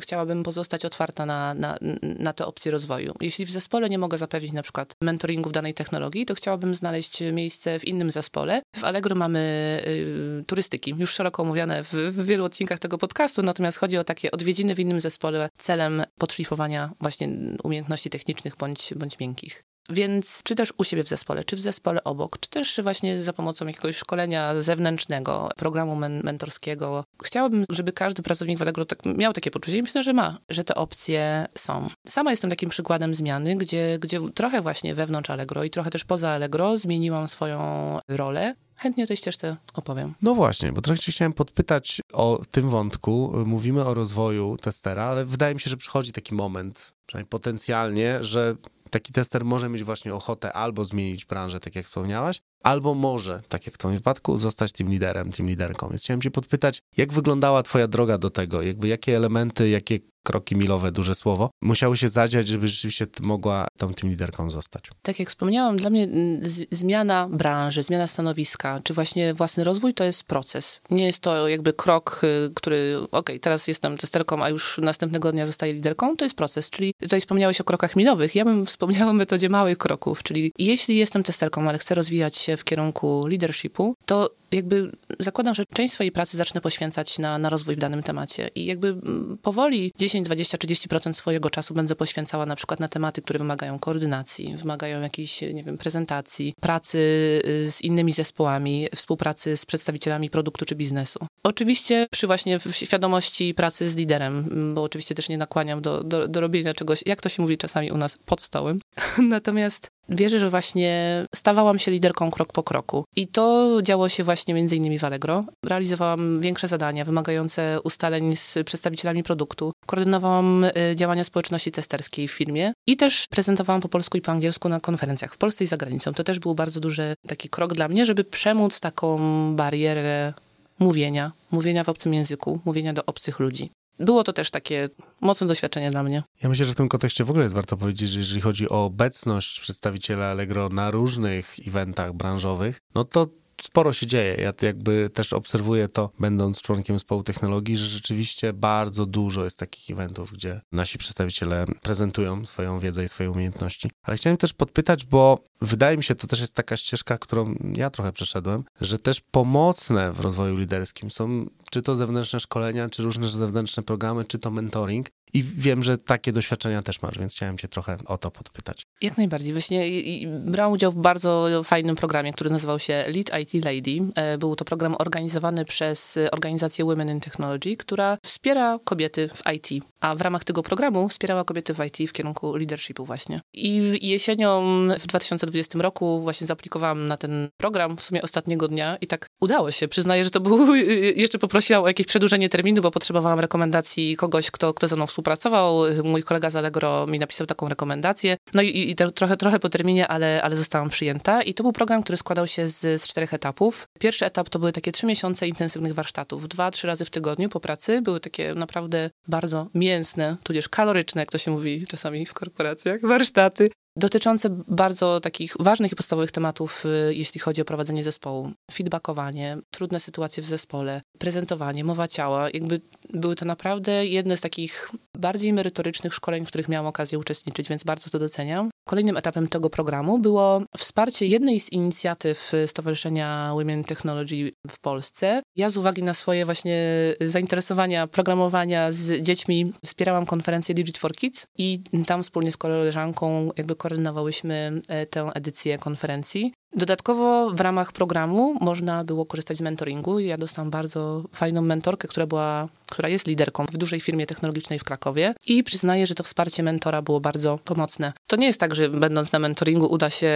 chciałabym 0.00 0.42
pozostać 0.42 0.84
otwarta 0.84 1.26
na, 1.26 1.54
na, 1.54 1.78
na 2.02 2.32
te 2.32 2.46
opcje 2.46 2.72
rozwoju. 2.72 3.14
Jeśli 3.20 3.44
w 3.44 3.50
zespole 3.50 3.88
nie 3.88 3.98
mogę 3.98 4.18
zapewnić 4.18 4.52
na 4.52 4.62
przykład 4.62 4.94
mentoringu 5.00 5.48
w 5.48 5.52
danej 5.52 5.74
technologii, 5.74 6.26
to 6.26 6.34
chciałabym 6.34 6.74
znaleźć 6.74 7.22
miejsce 7.32 7.78
w 7.78 7.84
innym 7.84 8.10
zespole. 8.10 8.62
W 8.76 8.84
Allegro 8.84 9.14
mamy 9.14 9.40
y, 9.86 10.44
turystyki, 10.46 10.94
już 10.98 11.10
szeroko 11.10 11.42
omówione 11.42 11.84
w, 11.84 11.92
w 11.92 12.24
wielu 12.24 12.44
odcinkach 12.44 12.78
tego 12.78 12.98
podcastu, 12.98 13.42
natomiast 13.42 13.78
chodzi 13.78 13.98
o 13.98 14.04
takie 14.04 14.30
odwiedziny 14.30 14.74
w 14.74 14.80
innym 14.80 15.00
zespole 15.00 15.48
celem 15.58 16.04
podszlifowania 16.18 16.90
właśnie 17.00 17.28
umiejętności 17.62 18.10
technicznych 18.10 18.56
bądź, 18.56 18.94
bądź 18.96 19.18
miękkich. 19.18 19.65
Więc 19.90 20.42
czy 20.44 20.54
też 20.54 20.72
u 20.78 20.84
siebie 20.84 21.04
w 21.04 21.08
zespole, 21.08 21.44
czy 21.44 21.56
w 21.56 21.60
zespole 21.60 22.04
obok, 22.04 22.38
czy 22.40 22.50
też 22.50 22.80
właśnie 22.82 23.22
za 23.22 23.32
pomocą 23.32 23.66
jakiegoś 23.66 23.96
szkolenia 23.96 24.60
zewnętrznego, 24.60 25.48
programu 25.56 25.96
men 25.96 26.20
mentorskiego. 26.24 27.04
Chciałabym, 27.22 27.64
żeby 27.70 27.92
każdy 27.92 28.22
pracownik 28.22 28.58
w 28.58 28.62
Allegro 28.62 28.84
tak 28.84 29.06
miał 29.06 29.32
takie 29.32 29.50
poczucie 29.50 29.78
i 29.78 29.82
myślę, 29.82 30.02
że 30.02 30.12
ma, 30.12 30.38
że 30.48 30.64
te 30.64 30.74
opcje 30.74 31.46
są. 31.54 31.88
Sama 32.08 32.30
jestem 32.30 32.50
takim 32.50 32.68
przykładem 32.68 33.14
zmiany, 33.14 33.56
gdzie, 33.56 33.98
gdzie 34.00 34.20
trochę 34.34 34.62
właśnie 34.62 34.94
wewnątrz 34.94 35.30
Allegro 35.30 35.64
i 35.64 35.70
trochę 35.70 35.90
też 35.90 36.04
poza 36.04 36.30
Allegro 36.30 36.78
zmieniłam 36.78 37.28
swoją 37.28 37.98
rolę 38.08 38.54
chętnie 38.76 39.04
o 39.04 39.06
tej 39.06 39.16
ścieżce 39.16 39.56
opowiem. 39.74 40.14
No 40.22 40.34
właśnie, 40.34 40.72
bo 40.72 40.80
trochę 40.80 41.12
chciałem 41.12 41.32
podpytać 41.32 42.00
o 42.12 42.40
tym 42.50 42.70
wątku. 42.70 43.32
Mówimy 43.46 43.84
o 43.84 43.94
rozwoju 43.94 44.56
testera, 44.56 45.04
ale 45.04 45.24
wydaje 45.24 45.54
mi 45.54 45.60
się, 45.60 45.70
że 45.70 45.76
przychodzi 45.76 46.12
taki 46.12 46.34
moment, 46.34 46.92
przynajmniej 47.06 47.28
potencjalnie, 47.28 48.24
że 48.24 48.54
taki 48.96 49.12
tester 49.12 49.44
może 49.44 49.68
mieć 49.68 49.84
właśnie 49.84 50.14
ochotę 50.14 50.52
albo 50.52 50.84
zmienić 50.84 51.24
branżę, 51.24 51.60
tak 51.60 51.76
jak 51.76 51.86
wspomniałaś, 51.86 52.40
albo 52.62 52.94
może, 52.94 53.42
tak 53.48 53.66
jak 53.66 53.74
w 53.74 53.78
tym 53.78 53.92
wypadku, 53.94 54.38
zostać 54.38 54.72
tym 54.72 54.88
liderem, 54.88 55.32
tym 55.32 55.46
liderką. 55.46 55.88
Więc 55.88 56.02
chciałem 56.02 56.20
cię 56.20 56.30
podpytać, 56.30 56.78
jak 56.96 57.12
wyglądała 57.12 57.62
twoja 57.62 57.88
droga 57.88 58.18
do 58.18 58.30
tego? 58.30 58.62
Jakby 58.62 58.88
jakie 58.88 59.16
elementy, 59.16 59.68
jakie 59.68 59.98
kroki 60.26 60.56
milowe, 60.56 60.92
duże 60.92 61.14
słowo, 61.14 61.50
musiały 61.62 61.96
się 61.96 62.08
zadziać, 62.08 62.48
żeby 62.48 62.68
rzeczywiście 62.68 63.06
mogła 63.20 63.66
tą 63.78 63.94
tym 63.94 64.10
liderką 64.10 64.50
zostać? 64.50 64.84
Tak 65.02 65.18
jak 65.18 65.28
wspomniałam, 65.28 65.76
dla 65.76 65.90
mnie 65.90 66.04
mm, 66.04 66.40
zmiana 66.70 67.28
branży, 67.30 67.82
zmiana 67.82 68.06
stanowiska, 68.06 68.80
czy 68.84 68.94
właśnie 68.94 69.34
własny 69.34 69.64
rozwój 69.64 69.94
to 69.94 70.04
jest 70.04 70.24
proces. 70.24 70.80
Nie 70.90 71.06
jest 71.06 71.20
to 71.20 71.48
jakby 71.48 71.72
krok, 71.72 72.20
y, 72.24 72.50
który, 72.54 72.96
okej, 72.96 73.08
okay, 73.10 73.38
teraz 73.38 73.68
jestem 73.68 73.96
testerką, 73.96 74.42
a 74.42 74.48
już 74.50 74.78
następnego 74.82 75.32
dnia 75.32 75.46
zostaję 75.46 75.72
liderką, 75.72 76.16
to 76.16 76.24
jest 76.24 76.36
proces. 76.36 76.70
Czyli 76.70 76.92
tutaj 77.00 77.20
wspomniałeś 77.20 77.60
o 77.60 77.64
krokach 77.64 77.96
milowych. 77.96 78.34
Ja 78.34 78.44
bym 78.44 78.66
wspomniała 78.66 79.10
o 79.10 79.14
metodzie 79.14 79.48
małych 79.48 79.78
kroków, 79.78 80.22
czyli 80.22 80.52
jeśli 80.58 80.96
jestem 80.96 81.22
testerką, 81.22 81.68
ale 81.68 81.78
chcę 81.78 81.94
rozwijać 81.94 82.36
się 82.36 82.56
w 82.56 82.64
kierunku 82.64 83.26
leadershipu, 83.26 83.94
to 84.06 84.30
jakby 84.52 84.92
zakładam, 85.18 85.54
że 85.54 85.64
część 85.74 85.94
swojej 85.94 86.12
pracy 86.12 86.36
zacznę 86.36 86.60
poświęcać 86.60 87.18
na, 87.18 87.38
na 87.38 87.48
rozwój 87.48 87.74
w 87.74 87.78
danym 87.78 88.02
temacie 88.02 88.50
i 88.54 88.64
jakby 88.64 88.88
mm, 88.88 89.38
powoli 89.42 89.92
10, 89.98 90.26
20, 90.26 90.58
30% 90.58 91.12
swojego 91.12 91.50
czasu 91.50 91.74
będę 91.74 91.96
poświęcała 91.96 92.46
na 92.46 92.56
przykład 92.56 92.80
na 92.80 92.88
tematy, 92.88 93.22
które 93.22 93.38
wymagają 93.38 93.78
koordynacji, 93.78 94.56
wymagają 94.56 95.00
jakiejś, 95.00 95.40
nie 95.42 95.62
wiem, 95.62 95.78
prezentacji, 95.78 96.54
pracy 96.60 96.98
y, 97.46 97.72
z 97.72 97.82
innymi 97.82 98.12
zespołami, 98.12 98.88
współpracy 98.94 99.56
z 99.56 99.66
przedstawicielami 99.66 100.30
produktu 100.30 100.64
czy 100.64 100.74
biznesu. 100.74 101.18
Oczywiście 101.42 102.06
przy 102.10 102.26
właśnie 102.26 102.58
świadomości 102.70 103.54
pracy 103.54 103.88
z 103.88 103.96
liderem, 103.96 104.38
mm, 104.38 104.74
bo 104.74 104.82
oczywiście 104.82 105.14
też 105.14 105.28
nie 105.28 105.38
nakłaniam 105.38 105.80
do, 105.80 106.04
do, 106.04 106.28
do 106.28 106.40
robienia 106.40 106.74
czegoś, 106.74 107.02
jak 107.06 107.20
to 107.20 107.28
się 107.28 107.42
mówi 107.42 107.58
czasami 107.58 107.92
u 107.92 107.96
nas, 107.96 108.18
pod 108.26 108.42
stołem. 108.42 108.80
Natomiast 109.18 109.95
wierzę, 110.08 110.38
że 110.38 110.50
właśnie 110.50 111.24
stawałam 111.34 111.78
się 111.78 111.90
liderką 111.90 112.30
krok 112.30 112.52
po 112.52 112.62
kroku. 112.62 113.04
I 113.16 113.28
to 113.28 113.78
działo 113.82 114.08
się 114.08 114.24
właśnie 114.24 114.54
między 114.54 114.76
innymi 114.76 114.98
w 114.98 115.04
Allegro. 115.04 115.44
Realizowałam 115.64 116.40
większe 116.40 116.68
zadania 116.68 117.04
wymagające 117.04 117.78
ustaleń 117.84 118.36
z 118.36 118.58
przedstawicielami 118.64 119.22
produktu. 119.22 119.72
Koordynowałam 119.86 120.64
y, 120.64 120.72
działania 120.94 121.24
społeczności 121.24 121.72
testerskiej 121.72 122.28
w 122.28 122.32
firmie 122.32 122.72
i 122.86 122.96
też 122.96 123.24
prezentowałam 123.30 123.80
po 123.80 123.88
polsku 123.88 124.18
i 124.18 124.20
po 124.20 124.32
angielsku 124.32 124.68
na 124.68 124.80
konferencjach 124.80 125.34
w 125.34 125.38
Polsce 125.38 125.64
i 125.64 125.66
za 125.66 125.76
granicą. 125.76 126.14
To 126.14 126.24
też 126.24 126.38
był 126.38 126.54
bardzo 126.54 126.80
duży 126.80 127.14
taki 127.26 127.48
krok 127.48 127.74
dla 127.74 127.88
mnie, 127.88 128.06
żeby 128.06 128.24
przemóc 128.24 128.80
taką 128.80 129.18
barierę 129.56 130.32
mówienia, 130.78 131.32
mówienia 131.50 131.84
w 131.84 131.88
obcym 131.88 132.14
języku, 132.14 132.60
mówienia 132.64 132.92
do 132.92 133.06
obcych 133.06 133.40
ludzi 133.40 133.70
było 133.98 134.24
to 134.24 134.32
też 134.32 134.50
takie 134.50 134.88
mocne 135.20 135.46
doświadczenie 135.46 135.90
dla 135.90 136.02
mnie. 136.02 136.22
Ja 136.42 136.48
myślę, 136.48 136.64
że 136.64 136.72
w 136.72 136.76
tym 136.76 136.88
kontekście 136.88 137.24
w 137.24 137.30
ogóle 137.30 137.44
jest 137.44 137.54
warto 137.54 137.76
powiedzieć, 137.76 138.10
że 138.10 138.18
jeżeli 138.18 138.40
chodzi 138.40 138.68
o 138.68 138.84
obecność 138.84 139.60
przedstawiciela 139.60 140.26
Allegro 140.26 140.68
na 140.68 140.90
różnych 140.90 141.56
eventach 141.66 142.12
branżowych, 142.12 142.80
no 142.94 143.04
to 143.04 143.26
sporo 143.62 143.92
się 143.92 144.06
dzieje. 144.06 144.34
Ja 144.34 144.52
jakby 144.62 145.10
też 145.14 145.32
obserwuję 145.32 145.88
to, 145.88 146.10
będąc 146.18 146.62
członkiem 146.62 146.96
zespołu 146.96 147.22
technologii, 147.22 147.76
że 147.76 147.86
rzeczywiście 147.86 148.52
bardzo 148.52 149.06
dużo 149.06 149.44
jest 149.44 149.58
takich 149.58 149.90
eventów, 149.90 150.32
gdzie 150.32 150.60
nasi 150.72 150.98
przedstawiciele 150.98 151.66
prezentują 151.82 152.46
swoją 152.46 152.80
wiedzę 152.80 153.04
i 153.04 153.08
swoje 153.08 153.30
umiejętności. 153.30 153.90
Ale 154.02 154.16
chciałem 154.16 154.36
też 154.36 154.52
podpytać, 154.52 155.04
bo 155.04 155.38
wydaje 155.60 155.96
mi 155.96 156.04
się, 156.04 156.14
to 156.14 156.26
też 156.26 156.40
jest 156.40 156.54
taka 156.54 156.76
ścieżka, 156.76 157.18
którą 157.18 157.54
ja 157.76 157.90
trochę 157.90 158.12
przeszedłem, 158.12 158.64
że 158.80 158.98
też 158.98 159.20
pomocne 159.20 160.12
w 160.12 160.20
rozwoju 160.20 160.56
liderskim 160.56 161.10
są 161.10 161.46
czy 161.70 161.82
to 161.82 161.96
zewnętrzne 161.96 162.40
szkolenia, 162.40 162.88
czy 162.88 163.02
różne 163.02 163.28
zewnętrzne 163.28 163.82
programy, 163.82 164.24
czy 164.24 164.38
to 164.38 164.50
mentoring. 164.50 165.06
I 165.34 165.42
wiem, 165.42 165.82
że 165.82 165.98
takie 165.98 166.32
doświadczenia 166.32 166.82
też 166.82 167.02
masz, 167.02 167.18
więc 167.18 167.32
chciałem 167.32 167.58
cię 167.58 167.68
trochę 167.68 167.96
o 168.06 168.18
to 168.18 168.30
podpytać. 168.30 168.86
Jak 169.02 169.18
najbardziej. 169.18 169.52
Właśnie 169.52 169.90
brałam 170.26 170.72
udział 170.72 170.92
w 170.92 170.96
bardzo 170.96 171.62
fajnym 171.64 171.96
programie, 171.96 172.32
który 172.32 172.50
nazywał 172.50 172.78
się 172.78 173.04
Lead 173.14 173.30
IT 173.42 173.64
Lady. 173.64 174.12
E, 174.14 174.38
był 174.38 174.56
to 174.56 174.64
program 174.64 174.96
organizowany 174.98 175.64
przez 175.64 176.18
organizację 176.32 176.84
Women 176.84 177.10
in 177.10 177.20
Technology, 177.20 177.76
która 177.76 178.18
wspiera 178.22 178.78
kobiety 178.84 179.28
w 179.34 179.52
IT. 179.54 179.84
A 180.00 180.14
w 180.14 180.20
ramach 180.20 180.44
tego 180.44 180.62
programu 180.62 181.08
wspierała 181.08 181.44
kobiety 181.44 181.74
w 181.74 181.78
IT 181.84 182.10
w 182.10 182.12
kierunku 182.12 182.56
leadershipu 182.56 183.04
właśnie. 183.04 183.40
I 183.54 183.98
jesienią 184.08 184.62
w 184.98 185.06
2020 185.06 185.78
roku 185.78 186.20
właśnie 186.20 186.46
zaaplikowałam 186.46 187.08
na 187.08 187.16
ten 187.16 187.48
program 187.56 187.96
w 187.96 188.02
sumie 188.02 188.22
ostatniego 188.22 188.68
dnia 188.68 188.96
i 189.00 189.06
tak 189.06 189.26
udało 189.40 189.70
się. 189.70 189.88
Przyznaję, 189.88 190.24
że 190.24 190.30
to 190.30 190.40
był, 190.40 190.74
jeszcze 191.24 191.38
poprosiłam 191.38 191.84
o 191.84 191.88
jakieś 191.88 192.06
przedłużenie 192.06 192.48
terminu, 192.48 192.82
bo 192.82 192.90
potrzebowałam 192.90 193.40
rekomendacji 193.40 194.16
kogoś, 194.16 194.50
kto, 194.50 194.74
kto 194.74 194.88
ze 194.88 194.96
mną 194.96 195.06
współpracował. 195.16 195.82
Mój 196.04 196.22
kolega 196.22 196.50
z 196.50 196.56
Allegro 196.56 197.06
mi 197.06 197.18
napisał 197.18 197.46
taką 197.46 197.68
rekomendację. 197.68 198.36
No 198.54 198.62
i, 198.62 198.90
i 198.90 198.94
trochę, 199.14 199.36
trochę 199.36 199.58
po 199.58 199.68
terminie, 199.68 200.08
ale, 200.08 200.42
ale 200.42 200.56
zostałam 200.56 200.88
przyjęta. 200.88 201.42
I 201.42 201.54
to 201.54 201.62
był 201.62 201.72
program, 201.72 202.02
który 202.02 202.16
składał 202.16 202.46
się 202.46 202.68
z, 202.68 203.02
z 203.02 203.08
czterech 203.08 203.34
etapów. 203.34 203.88
Pierwszy 203.98 204.26
etap 204.26 204.48
to 204.48 204.58
były 204.58 204.72
takie 204.72 204.92
trzy 204.92 205.06
miesiące 205.06 205.48
intensywnych 205.48 205.94
warsztatów. 205.94 206.48
Dwa, 206.48 206.70
trzy 206.70 206.86
razy 206.86 207.04
w 207.04 207.10
tygodniu 207.10 207.48
po 207.48 207.60
pracy. 207.60 208.02
Były 208.02 208.20
takie 208.20 208.54
naprawdę 208.54 209.10
bardzo 209.28 209.66
mięsne, 209.74 210.36
tudzież 210.42 210.68
kaloryczne, 210.68 211.22
jak 211.22 211.30
to 211.30 211.38
się 211.38 211.50
mówi 211.50 211.86
czasami 211.86 212.26
w 212.26 212.34
korporacjach, 212.34 213.00
warsztaty 213.02 213.70
dotyczące 213.96 214.48
bardzo 214.68 215.20
takich 215.20 215.54
ważnych 215.60 215.92
i 215.92 215.96
podstawowych 215.96 216.32
tematów, 216.32 216.86
y, 216.86 217.14
jeśli 217.14 217.40
chodzi 217.40 217.62
o 217.62 217.64
prowadzenie 217.64 218.02
zespołu. 218.02 218.50
Feedbackowanie, 218.72 219.58
trudne 219.70 220.00
sytuacje 220.00 220.42
w 220.42 220.46
zespole, 220.46 221.02
prezentowanie, 221.18 221.84
mowa 221.84 222.08
ciała. 222.08 222.48
Jakby 222.54 222.80
były 223.10 223.34
to 223.34 223.44
naprawdę 223.44 224.06
jedne 224.06 224.36
z 224.36 224.40
takich 224.40 224.90
bardziej 225.14 225.52
merytorycznych 225.52 226.14
szkoleń, 226.14 226.44
w 226.44 226.48
których 226.48 226.68
miałam 226.68 226.86
okazję 226.86 227.18
uczestniczyć, 227.18 227.68
więc 227.68 227.84
bardzo 227.84 228.10
to 228.10 228.18
doceniam. 228.18 228.70
Kolejnym 228.88 229.16
etapem 229.16 229.48
tego 229.48 229.70
programu 229.70 230.18
było 230.18 230.62
wsparcie 230.76 231.26
jednej 231.26 231.60
z 231.60 231.72
inicjatyw 231.72 232.52
Stowarzyszenia 232.66 233.52
Women 233.54 233.84
Technology 233.84 234.52
w 234.70 234.78
Polsce. 234.78 235.42
Ja 235.56 235.70
z 235.70 235.76
uwagi 235.76 236.02
na 236.02 236.14
swoje 236.14 236.44
właśnie 236.44 236.82
zainteresowania 237.20 238.06
programowania 238.06 238.92
z 238.92 239.22
dziećmi 239.22 239.72
wspierałam 239.84 240.26
konferencję 240.26 240.74
Digit 240.74 240.98
for 240.98 241.12
Kids 241.14 241.46
i 241.58 241.80
tam 242.06 242.22
wspólnie 242.22 242.52
z 242.52 242.56
koleżanką 242.56 243.48
jakby 243.56 243.76
koordynowałyśmy 243.86 244.80
e, 244.88 245.06
tę 245.06 245.30
edycję 245.34 245.78
konferencji. 245.78 246.52
Dodatkowo 246.76 247.50
w 247.50 247.60
ramach 247.60 247.92
programu 247.92 248.54
można 248.60 249.04
było 249.04 249.26
korzystać 249.26 249.56
z 249.56 249.60
mentoringu. 249.60 250.18
Ja 250.18 250.36
dostałam 250.36 250.70
bardzo 250.70 251.24
fajną 251.32 251.62
mentorkę, 251.62 252.08
która 252.08 252.26
była, 252.26 252.68
która 252.86 253.08
jest 253.08 253.26
liderką 253.26 253.64
w 253.72 253.76
dużej 253.76 254.00
firmie 254.00 254.26
technologicznej 254.26 254.78
w 254.78 254.84
Krakowie 254.84 255.34
i 255.46 255.64
przyznaję, 255.64 256.06
że 256.06 256.14
to 256.14 256.22
wsparcie 256.22 256.62
mentora 256.62 257.02
było 257.02 257.20
bardzo 257.20 257.58
pomocne. 257.64 258.12
To 258.26 258.36
nie 258.36 258.46
jest 258.46 258.60
tak, 258.60 258.74
że 258.74 258.88
będąc 258.88 259.32
na 259.32 259.38
mentoringu 259.38 259.86
uda 259.86 260.10
się 260.10 260.32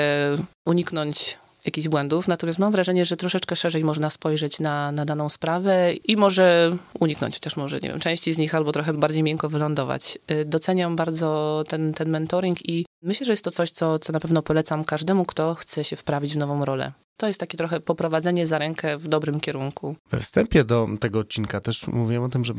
uniknąć 0.66 1.38
jakichś 1.64 1.88
błędów, 1.88 2.28
natomiast 2.28 2.58
mam 2.58 2.72
wrażenie, 2.72 3.04
że 3.04 3.16
troszeczkę 3.16 3.56
szerzej 3.56 3.84
można 3.84 4.10
spojrzeć 4.10 4.60
na, 4.60 4.92
na 4.92 5.04
daną 5.04 5.28
sprawę 5.28 5.92
i 5.92 6.16
może 6.16 6.76
uniknąć, 7.00 7.34
chociaż 7.34 7.56
może, 7.56 7.80
nie 7.82 7.88
wiem, 7.88 8.00
części 8.00 8.32
z 8.32 8.38
nich 8.38 8.54
albo 8.54 8.72
trochę 8.72 8.92
bardziej 8.92 9.22
miękko 9.22 9.48
wylądować. 9.48 10.18
Y, 10.30 10.44
doceniam 10.44 10.96
bardzo 10.96 11.64
ten, 11.68 11.92
ten 11.92 12.10
mentoring 12.10 12.68
i 12.68 12.86
myślę, 13.02 13.26
że 13.26 13.32
jest 13.32 13.44
to 13.44 13.50
coś, 13.50 13.70
co, 13.70 13.98
co 13.98 14.12
na 14.12 14.20
pewno 14.20 14.42
polecam 14.42 14.84
każdemu, 14.84 15.24
kto 15.24 15.54
chce 15.54 15.84
się 15.84 15.96
wprawić 15.96 16.34
w 16.34 16.36
nową 16.36 16.64
rolę. 16.64 16.92
To 17.20 17.26
jest 17.26 17.40
takie 17.40 17.58
trochę 17.58 17.80
poprowadzenie 17.80 18.46
za 18.46 18.58
rękę 18.58 18.98
w 18.98 19.08
dobrym 19.08 19.40
kierunku. 19.40 19.96
We 20.10 20.20
wstępie 20.20 20.64
do 20.64 20.88
tego 21.00 21.18
odcinka 21.18 21.60
też 21.60 21.86
mówiłem 21.86 22.22
o 22.22 22.28
tym, 22.28 22.44
że 22.44 22.54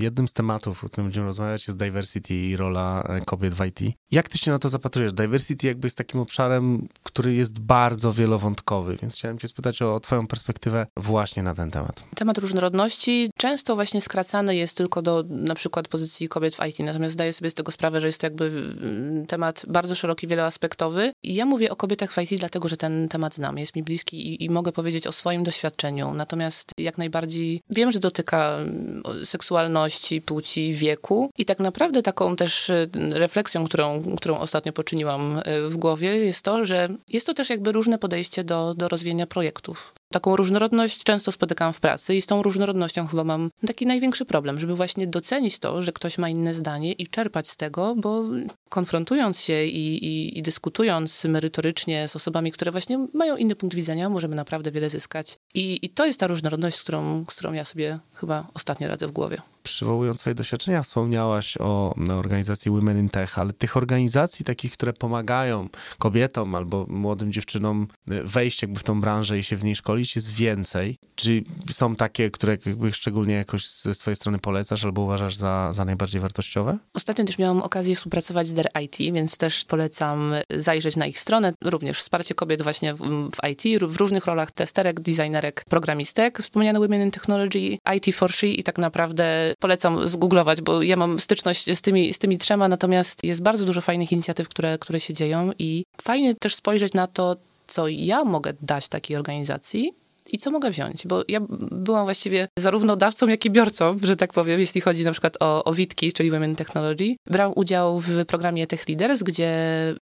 jednym 0.00 0.28
z 0.28 0.32
tematów, 0.32 0.84
o 0.84 0.86
którym 0.86 1.06
będziemy 1.06 1.26
rozmawiać, 1.26 1.66
jest 1.66 1.78
diversity 1.78 2.34
i 2.34 2.56
rola 2.56 3.04
e, 3.08 3.20
kobiet 3.20 3.54
w 3.54 3.64
IT. 3.64 3.94
Jak 4.10 4.28
ty 4.28 4.38
się 4.38 4.50
na 4.50 4.58
to 4.58 4.68
zapatrujesz? 4.68 5.12
Diversity 5.12 5.66
jakby 5.66 5.86
jest 5.86 5.98
takim 5.98 6.20
obszarem, 6.20 6.88
który 7.02 7.34
jest 7.34 7.58
bardzo 7.58 8.12
wielowątkowy, 8.12 8.96
więc 9.02 9.14
chciałem 9.14 9.38
cię 9.38 9.48
spytać 9.48 9.82
o 9.82 10.00
twoją 10.00 10.26
perspektywę 10.26 10.86
właśnie 10.96 11.42
na 11.42 11.54
ten 11.54 11.70
temat. 11.70 12.04
Temat 12.14 12.38
różnorodności 12.38 13.30
często 13.38 13.74
właśnie 13.74 14.00
skracany 14.00 14.56
jest 14.56 14.76
tylko 14.76 15.02
do 15.02 15.24
na 15.28 15.54
przykład 15.54 15.88
pozycji 15.88 16.28
kobiet 16.28 16.54
w 16.54 16.66
IT, 16.68 16.78
natomiast 16.78 17.14
zdaję 17.14 17.32
sobie 17.32 17.50
z 17.50 17.54
tego 17.54 17.72
sprawę, 17.72 18.00
że 18.00 18.06
jest 18.06 18.20
to 18.20 18.26
jakby 18.26 18.44
mm, 18.44 19.26
temat 19.26 19.64
bardzo 19.68 19.94
szeroki, 19.94 20.26
wieloaspektowy. 20.26 21.12
I 21.22 21.34
ja 21.34 21.46
mówię 21.46 21.70
o 21.70 21.76
kobietach 21.76 22.12
w 22.12 22.18
IT 22.18 22.40
dlatego, 22.40 22.68
że 22.68 22.76
ten 22.76 23.08
temat 23.08 23.34
znam, 23.34 23.58
jest 23.58 23.76
mi 23.76 23.81
bliski 23.82 24.28
i, 24.28 24.44
i 24.44 24.50
mogę 24.50 24.72
powiedzieć 24.72 25.06
o 25.06 25.12
swoim 25.12 25.44
doświadczeniu. 25.44 26.14
Natomiast 26.14 26.72
jak 26.78 26.98
najbardziej 26.98 27.60
wiem, 27.70 27.92
że 27.92 28.00
dotyka 28.00 28.56
mm, 28.58 29.02
seksualności, 29.24 30.22
płci, 30.22 30.72
wieku 30.72 31.30
i 31.38 31.44
tak 31.44 31.58
naprawdę 31.58 32.02
taką 32.02 32.36
też 32.36 32.70
y, 32.70 32.88
refleksją, 33.10 33.64
którą, 33.64 34.02
którą 34.16 34.38
ostatnio 34.38 34.72
poczyniłam 34.72 35.38
y, 35.38 35.68
w 35.68 35.76
głowie 35.76 36.16
jest 36.16 36.44
to, 36.44 36.64
że 36.64 36.88
jest 37.08 37.26
to 37.26 37.34
też 37.34 37.50
jakby 37.50 37.72
różne 37.72 37.98
podejście 37.98 38.44
do, 38.44 38.74
do 38.74 38.88
rozwijania 38.88 39.26
projektów. 39.26 39.94
Taką 40.12 40.36
różnorodność 40.36 41.04
często 41.04 41.32
spotykam 41.32 41.72
w 41.72 41.80
pracy 41.80 42.14
i 42.14 42.22
z 42.22 42.26
tą 42.26 42.42
różnorodnością 42.42 43.06
chyba 43.06 43.24
mam 43.24 43.50
taki 43.66 43.86
największy 43.86 44.24
problem, 44.24 44.60
żeby 44.60 44.76
właśnie 44.76 45.06
docenić 45.06 45.58
to, 45.58 45.82
że 45.82 45.92
ktoś 45.92 46.18
ma 46.18 46.28
inne 46.28 46.54
zdanie 46.54 46.92
i 46.92 47.06
czerpać 47.06 47.48
z 47.48 47.56
tego, 47.56 47.94
bo 47.96 48.24
konfrontując 48.68 49.40
się 49.40 49.64
i, 49.64 50.04
i, 50.04 50.38
i 50.38 50.42
dyskutując 50.42 51.24
merytorycznie 51.24 52.08
z 52.08 52.16
osobami, 52.16 52.52
które 52.52 52.70
właśnie 52.70 53.06
mają 53.14 53.36
inny 53.36 53.56
punkt 53.56 53.76
widzenia, 53.76 54.08
możemy 54.08 54.34
naprawdę 54.34 54.70
wiele 54.70 54.88
zyskać. 54.88 55.36
I, 55.54 55.78
i 55.82 55.90
to 55.90 56.06
jest 56.06 56.20
ta 56.20 56.26
różnorodność, 56.26 56.76
z 56.76 56.82
którą, 56.82 57.24
z 57.30 57.34
którą 57.34 57.52
ja 57.52 57.64
sobie 57.64 57.98
chyba 58.14 58.46
ostatnio 58.54 58.88
radzę 58.88 59.06
w 59.06 59.12
głowie 59.12 59.42
przywołując 59.62 60.20
swoje 60.20 60.34
doświadczenia, 60.34 60.82
wspomniałaś 60.82 61.56
o 61.60 61.94
organizacji 62.18 62.70
Women 62.70 62.98
in 62.98 63.08
Tech, 63.08 63.38
ale 63.38 63.52
tych 63.52 63.76
organizacji 63.76 64.44
takich, 64.44 64.72
które 64.72 64.92
pomagają 64.92 65.68
kobietom 65.98 66.54
albo 66.54 66.86
młodym 66.88 67.32
dziewczynom 67.32 67.88
wejść 68.06 68.62
jakby 68.62 68.80
w 68.80 68.82
tą 68.82 69.00
branżę 69.00 69.38
i 69.38 69.42
się 69.42 69.56
w 69.56 69.64
niej 69.64 69.76
szkolić 69.76 70.16
jest 70.16 70.30
więcej. 70.30 70.98
Czy 71.14 71.44
są 71.70 71.96
takie, 71.96 72.30
które 72.30 72.58
jakby 72.66 72.92
szczególnie 72.92 73.34
jakoś 73.34 73.70
ze 73.70 73.94
swojej 73.94 74.16
strony 74.16 74.38
polecasz 74.38 74.84
albo 74.84 75.02
uważasz 75.02 75.36
za, 75.36 75.72
za 75.72 75.84
najbardziej 75.84 76.20
wartościowe? 76.20 76.78
Ostatnio 76.94 77.24
też 77.24 77.38
miałam 77.38 77.62
okazję 77.62 77.96
współpracować 77.96 78.46
z 78.46 78.54
Der 78.54 78.68
IT, 78.84 78.96
więc 78.98 79.36
też 79.36 79.64
polecam 79.64 80.32
zajrzeć 80.56 80.96
na 80.96 81.06
ich 81.06 81.18
stronę. 81.18 81.52
Również 81.60 81.98
wsparcie 81.98 82.34
kobiet 82.34 82.62
właśnie 82.62 82.94
w, 82.94 83.30
w 83.30 83.48
IT, 83.50 83.82
w 83.82 83.96
różnych 83.96 84.26
rolach 84.26 84.52
testerek, 84.52 85.00
designerek, 85.00 85.64
programistek. 85.68 86.38
Wspomniane 86.38 86.80
Women 86.80 87.02
in 87.02 87.10
Technology, 87.10 87.78
IT 87.96 88.14
for 88.14 88.32
She 88.32 88.46
i 88.46 88.62
tak 88.62 88.78
naprawdę 88.78 89.51
polecam 89.58 90.08
zgooglować, 90.08 90.60
bo 90.60 90.82
ja 90.82 90.96
mam 90.96 91.18
styczność 91.18 91.76
z 91.78 91.82
tymi, 91.82 92.14
z 92.14 92.18
tymi 92.18 92.38
trzema, 92.38 92.68
natomiast 92.68 93.24
jest 93.24 93.42
bardzo 93.42 93.64
dużo 93.64 93.80
fajnych 93.80 94.12
inicjatyw, 94.12 94.48
które, 94.48 94.78
które 94.78 95.00
się 95.00 95.14
dzieją 95.14 95.50
i 95.58 95.84
fajnie 96.02 96.34
też 96.34 96.54
spojrzeć 96.54 96.92
na 96.92 97.06
to, 97.06 97.36
co 97.66 97.88
ja 97.88 98.24
mogę 98.24 98.52
dać 98.60 98.88
takiej 98.88 99.16
organizacji 99.16 100.01
i 100.30 100.38
co 100.38 100.50
mogę 100.50 100.70
wziąć? 100.70 101.06
Bo 101.06 101.22
ja 101.28 101.40
byłam 101.70 102.04
właściwie 102.04 102.48
zarówno 102.58 102.96
dawcą, 102.96 103.28
jak 103.28 103.44
i 103.44 103.50
biorcą, 103.50 103.96
że 104.02 104.16
tak 104.16 104.32
powiem, 104.32 104.60
jeśli 104.60 104.80
chodzi 104.80 105.04
na 105.04 105.12
przykład 105.12 105.36
o, 105.40 105.64
o 105.64 105.74
Witki, 105.74 106.12
czyli 106.12 106.30
Women 106.30 106.56
Technology. 106.56 107.16
Brałam 107.26 107.52
udział 107.56 108.00
w 108.00 108.26
programie 108.26 108.66
Tech 108.66 108.88
Leaders, 108.88 109.22
gdzie 109.22 109.52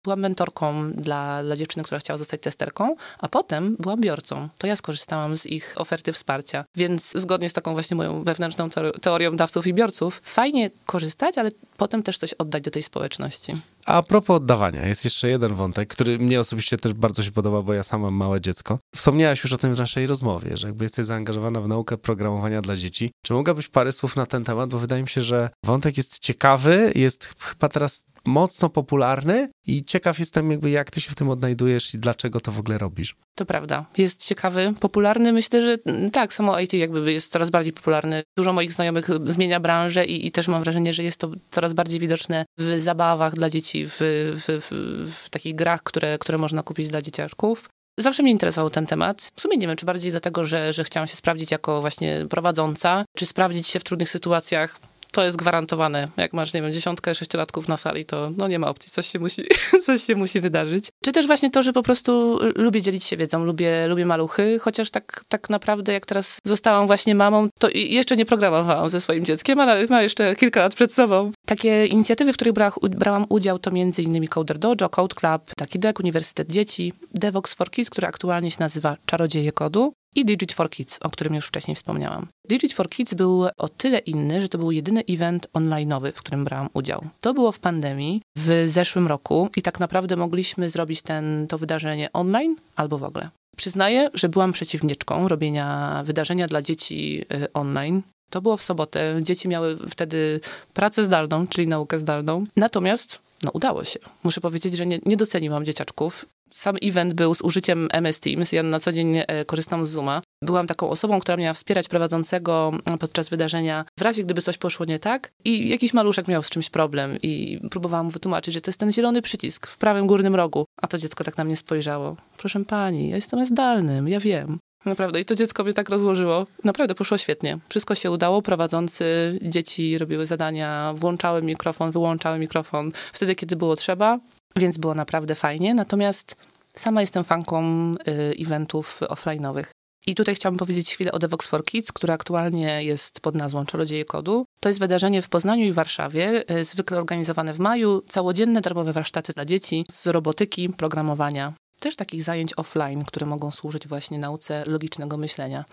byłam 0.05 0.21
mentorką 0.21 0.93
dla, 0.93 1.43
dla 1.43 1.57
dziewczyny, 1.57 1.85
która 1.85 2.01
chciała 2.01 2.17
zostać 2.19 2.41
testerką, 2.41 2.97
a 3.19 3.29
potem 3.29 3.77
byłam 3.79 4.01
biorcą. 4.01 4.49
To 4.59 4.67
ja 4.67 4.77
skorzystałam 4.77 5.37
z 5.37 5.47
ich 5.47 5.75
oferty 5.77 6.13
wsparcia. 6.13 6.65
Więc 6.77 7.13
zgodnie 7.17 7.49
z 7.49 7.53
taką 7.53 7.73
właśnie 7.73 7.97
moją 7.97 8.25
wewnętrzną 8.25 8.69
teorią 9.01 9.37
dawców 9.37 9.67
i 9.67 9.75
biorców, 9.75 10.21
fajnie 10.25 10.71
korzystać, 10.87 11.39
ale 11.39 11.51
potem 11.77 12.03
też 12.03 12.19
coś 12.19 12.35
oddać 12.35 12.63
do 12.63 12.71
tej 12.71 12.83
społeczności. 12.83 13.57
A 13.87 14.03
propos 14.03 14.37
oddawania, 14.37 14.87
jest 14.87 15.05
jeszcze 15.05 15.29
jeden 15.29 15.55
wątek, 15.55 15.89
który 15.89 16.19
mnie 16.19 16.41
osobiście 16.41 16.77
też 16.77 16.93
bardzo 16.93 17.23
się 17.23 17.33
podoba, 17.33 17.63
bo 17.63 17.75
ja 17.75 17.85
sam 17.85 18.01
mam 18.01 18.15
małe 18.15 18.41
dziecko. 18.41 18.79
Wspomniałaś 18.97 19.45
już 19.45 19.53
o 19.53 19.57
tym 19.57 19.75
w 19.75 19.79
naszej 19.79 20.07
rozmowie, 20.07 20.57
że 20.57 20.67
jakby 20.67 20.85
jesteś 20.85 21.07
zaangażowana 21.07 21.61
w 21.61 21.69
naukę 21.69 21.99
programowania 21.99 22.63
dla 22.63 22.77
dzieci. 22.77 23.13
Czy 23.23 23.33
mogłabyś 23.33 23.69
parę 23.69 23.93
słów 23.93 24.17
na 24.17 24.27
ten 24.27 24.45
temat? 24.45 24.71
Bo 24.71 24.79
wydaje 24.79 25.03
mi 25.03 25.09
się, 25.09 25.23
że 25.23 25.51
wątek 25.65 25.97
jest 25.97 26.19
ciekawy, 26.19 26.93
jest 26.95 27.35
chyba 27.41 27.69
teraz 27.69 28.05
mocno 28.25 28.69
popularny 28.69 29.49
i 29.67 29.83
ciekaw 29.83 30.19
jestem 30.19 30.51
jakby 30.51 30.71
jak 30.71 30.91
ty 30.91 31.01
się 31.01 31.11
w 31.11 31.15
tym 31.15 31.29
odnajdujesz 31.29 31.95
i 31.95 31.99
dlaczego 31.99 32.41
to 32.41 32.53
w 32.53 32.59
ogóle 32.59 32.79
robisz. 32.79 33.17
To 33.35 33.47
prawda. 33.47 33.87
Jest 33.99 34.25
ciekawy, 34.25 34.75
popularny. 34.81 35.33
Myślę, 35.33 35.63
że 35.63 35.79
mm, 35.87 36.11
tak, 36.11 36.35
samo 36.35 36.61
IT 36.61 36.73
jakby 36.73 37.13
jest 37.13 37.33
coraz 37.33 37.51
bardziej 37.51 37.73
popularny. 37.73 38.23
Dużo 38.37 38.53
moich 38.53 38.73
znajomych 38.73 39.09
zmienia 39.25 39.61
branżę 39.61 40.05
i, 40.05 40.27
i 40.27 40.31
też 40.31 40.49
mam 40.49 40.63
wrażenie, 40.63 40.95
że 40.95 41.03
jest 41.03 41.21
to 41.21 41.31
coraz 41.51 41.73
bardziej 41.73 42.01
widoczne 42.01 42.45
w 42.59 42.81
zabawach 42.81 43.35
dla 43.35 43.51
dzieci, 43.51 43.87
w, 43.87 43.97
w, 43.99 44.45
w, 44.47 45.15
w 45.15 45.31
takich 45.31 45.55
grach, 45.55 45.83
które, 45.83 46.19
które 46.19 46.39
można 46.39 46.63
kupić 46.63 46.89
dla 46.89 47.01
dzieciaczków. 47.03 47.69
Zawsze 47.99 48.23
mnie 48.23 48.33
interesował 48.33 48.71
ten 48.71 48.87
temat. 48.87 49.31
W 49.37 49.41
sumie 49.41 49.57
nie 49.57 49.67
wiem, 49.67 49.77
czy 49.77 49.87
bardziej 49.87 50.11
dlatego, 50.11 50.45
że, 50.45 50.73
że 50.73 50.85
chciałam 50.85 51.07
się 51.07 51.17
sprawdzić 51.17 51.51
jako 51.51 51.81
właśnie 51.81 52.27
prowadząca, 52.31 53.05
czy 53.17 53.27
sprawdzić 53.27 53.69
się 53.69 53.81
w 53.81 53.85
trudnych 53.85 54.09
sytuacjach 54.09 54.81
to 55.11 55.25
jest 55.25 55.37
gwarantowane. 55.37 56.09
Jak 56.17 56.33
masz, 56.33 56.55
nie 56.55 56.63
wiem, 56.63 56.73
dziesiątkę 56.73 57.15
sześciolatków 57.15 57.69
na 57.69 57.77
sali, 57.77 58.05
to 58.05 58.33
no 58.37 58.49
nie 58.49 58.59
ma 58.59 58.69
opcji, 58.69 58.91
coś 58.93 59.07
się 59.07 59.19
musi, 59.19 59.45
coś 59.87 60.03
się 60.03 60.17
musi 60.17 60.41
wydarzyć. 60.41 60.89
Czy 61.05 61.13
też 61.13 61.27
właśnie 61.27 61.51
to, 61.51 61.63
że 61.63 61.73
po 61.73 61.83
prostu 61.83 62.39
lubię 62.57 62.81
dzielić 62.81 63.05
się 63.05 63.17
wiedzą, 63.17 63.45
lubię, 63.45 63.87
lubię 63.87 64.07
maluchy, 64.07 64.59
chociaż 64.59 64.91
tak, 64.91 65.25
tak 65.29 65.51
naprawdę 65.51 65.93
jak 65.93 66.07
teraz 66.07 66.39
zostałam 66.45 66.87
właśnie 66.87 67.15
mamą, 67.15 67.49
to 67.59 67.69
jeszcze 67.75 68.17
nie 68.17 68.27
programowałam 68.27 68.89
ze 68.89 69.01
swoim 69.01 69.25
dzieckiem, 69.25 69.61
ale 69.61 69.87
ma 69.87 70.03
jeszcze 70.03 70.37
kilka 70.37 70.61
lat 70.61 70.75
przed 70.75 70.95
sobą. 70.95 71.33
Takie 71.47 71.87
inicjatywy, 71.87 72.33
w 72.33 72.37
których 72.37 72.55
brałam, 72.55 72.75
brałam 72.83 73.27
udział, 73.29 73.59
to 73.59 73.71
między 73.71 74.03
innymi 74.03 74.29
Coder 74.29 74.59
Dojo, 74.59 74.89
Code 74.89 75.15
Club, 75.15 75.55
taki 75.57 75.79
DEC, 75.79 76.01
Uniwersytet 76.01 76.51
Dzieci, 76.51 76.93
Devox 77.15 77.55
for 77.55 77.71
Kids, 77.71 77.91
który 77.91 78.07
aktualnie 78.07 78.51
się 78.51 78.57
nazywa 78.61 78.97
Czarodzieje 79.07 79.53
Kodu, 79.53 79.93
i 80.15 80.25
Digit 80.25 80.53
for 80.53 80.71
Kids, 80.71 80.99
o 81.03 81.11
którym 81.11 81.35
już 81.35 81.47
wcześniej 81.47 81.75
wspomniałam. 81.75 82.27
Digit 82.49 82.73
for 82.73 82.89
Kids 82.89 83.15
był 83.15 83.47
o 83.57 83.69
tyle 83.69 83.99
inny, 83.99 84.43
że 84.43 84.49
to 84.49 84.59
był 84.59 84.73
jedyny 84.73 85.05
event 85.09 85.49
online'owy, 85.53 86.13
w 86.13 86.19
którym 86.19 86.45
brałam 86.45 86.69
udział. 86.75 87.05
To 87.21 87.35
było 87.35 87.53
w 87.53 87.59
pandemii 87.59 88.23
w 88.37 88.65
zeszłym 88.67 89.07
roku 89.07 89.49
i 89.57 89.63
tak 89.63 89.81
naprawdę 89.81 90.17
mogliśmy 90.17 90.71
zrobić 90.71 91.03
ten, 91.03 91.47
to 91.49 91.59
wydarzenie 91.59 92.13
online 92.13 92.57
albo 92.77 92.99
w 92.99 93.05
ogóle. 93.05 93.31
Przyznaję, 93.57 94.11
że 94.15 94.29
byłam 94.29 94.53
przeciwniczką 94.53 95.29
robienia 95.29 96.03
wydarzenia 96.05 96.47
dla 96.47 96.63
dzieci 96.63 97.25
y, 97.35 97.53
online. 97.53 98.03
To 98.31 98.43
było 98.43 98.57
w 98.57 98.63
sobotę. 98.63 99.21
Dzieci 99.23 99.49
miały 99.49 99.79
wtedy 99.89 100.41
pracę 100.75 101.05
zdalną, 101.05 101.47
czyli 101.47 101.69
naukę 101.69 101.99
zdalną. 101.99 102.47
Natomiast 102.57 103.23
no 103.43 103.51
udało 103.55 103.85
się. 103.85 103.99
Muszę 104.23 104.41
powiedzieć, 104.41 104.77
że 104.77 104.87
nie, 104.87 104.99
nie 105.07 105.17
doceniłam 105.17 105.65
dzieciaczków 105.65 106.27
sam 106.53 106.77
event 106.83 107.15
był 107.15 107.35
z 107.35 107.43
użyciem 107.43 107.89
MS 107.93 108.21
Teams. 108.21 108.53
Ja 108.53 108.63
na 108.63 108.81
co 108.81 108.93
dzień 108.93 109.17
e, 109.17 109.45
korzystam 109.45 109.87
z 109.87 109.91
Zooma. 109.91 110.23
Byłam 110.43 110.67
taką 110.67 110.91
osobą, 110.91 111.21
która 111.21 111.37
miała 111.37 111.55
wspierać 111.55 111.89
prowadzącego 111.89 112.73
podczas 113.01 113.29
wydarzenia 113.29 113.85
w 113.99 114.03
razie, 114.03 114.25
gdyby 114.25 114.43
coś 114.43 114.59
poszło 114.59 114.87
nie 114.87 114.99
tak 114.99 115.33
i 115.45 115.69
jakiś 115.69 115.95
maluszek 115.95 116.29
miał 116.29 116.43
z 116.43 116.51
czymś 116.51 116.71
problem 116.71 117.19
i 117.23 117.61
próbowałam 117.71 118.07
mu 118.07 118.13
wytłumaczyć, 118.13 118.55
że 118.55 118.61
to 118.61 118.71
jest 118.71 118.81
ten 118.81 118.93
zielony 118.93 119.23
przycisk 119.23 119.67
w 119.67 119.79
prawym 119.79 120.07
górnym 120.07 120.35
rogu. 120.35 120.65
A 120.83 120.87
to 120.87 120.99
dziecko 120.99 121.25
tak 121.25 121.37
na 121.37 121.45
mnie 121.45 121.57
spojrzało. 121.57 122.17
Proszę 122.37 122.65
pani, 122.65 123.09
ja 123.09 123.17
jestem 123.17 123.47
zdalnym, 123.47 124.09
ja 124.09 124.21
wiem. 124.21 124.59
Naprawdę. 124.85 125.21
I 125.21 125.25
to 125.25 125.35
dziecko 125.35 125.65
mnie 125.65 125.73
tak 125.73 125.89
rozłożyło. 125.89 126.47
Naprawdę 126.65 126.95
poszło 126.95 127.19
świetnie. 127.19 127.59
Wszystko 127.69 127.95
się 127.95 128.11
udało. 128.11 128.43
Prowadzący 128.43 129.39
dzieci 129.43 129.99
robiły 129.99 130.27
zadania, 130.27 130.95
włączały 130.97 131.43
mikrofon, 131.43 131.91
wyłączały 131.91 132.39
mikrofon 132.39 132.93
wtedy, 133.13 133.35
kiedy 133.35 133.57
było 133.57 133.77
trzeba 133.77 134.19
więc 134.57 134.79
było 134.79 134.95
naprawdę 134.95 135.35
fajnie. 135.35 135.75
Natomiast 135.75 136.37
sama 136.75 137.01
jestem 137.01 137.25
fanką 137.25 137.91
y, 137.93 138.35
eventów 138.39 139.01
offline'owych. 139.01 139.65
I 140.07 140.15
tutaj 140.15 140.35
chciałabym 140.35 140.59
powiedzieć 140.59 140.95
chwilę 140.95 141.13
o 141.13 141.19
Devox 141.19 141.47
for 141.47 141.65
Kids, 141.65 141.93
które 141.93 142.15
aktualnie 142.15 142.85
jest 142.85 143.21
pod 143.21 143.35
nazwą 143.35 143.67
Czarodzieje 143.67 144.05
Kodu. 144.05 144.45
To 144.61 144.69
jest 144.69 144.79
wydarzenie 144.79 145.23
w 145.23 145.29
Poznaniu 145.29 145.65
i 145.65 145.73
Warszawie, 145.73 146.45
y, 146.51 146.65
zwykle 146.65 146.99
organizowane 146.99 147.55
w 147.55 147.59
maju, 147.59 148.03
całodzienne 148.09 148.61
darmowe 148.61 148.93
warsztaty 148.93 149.33
dla 149.33 149.45
dzieci 149.45 149.85
z 149.91 150.07
robotyki, 150.07 150.69
programowania, 150.69 151.53
też 151.81 151.97
takich 151.97 152.23
zajęć 152.23 152.53
offline, 152.57 153.05
które 153.05 153.27
mogą 153.27 153.51
służyć 153.51 153.89
właśnie 153.89 154.19
nauce 154.19 154.65
logicznego 154.67 155.17
myślenia. 155.17 155.65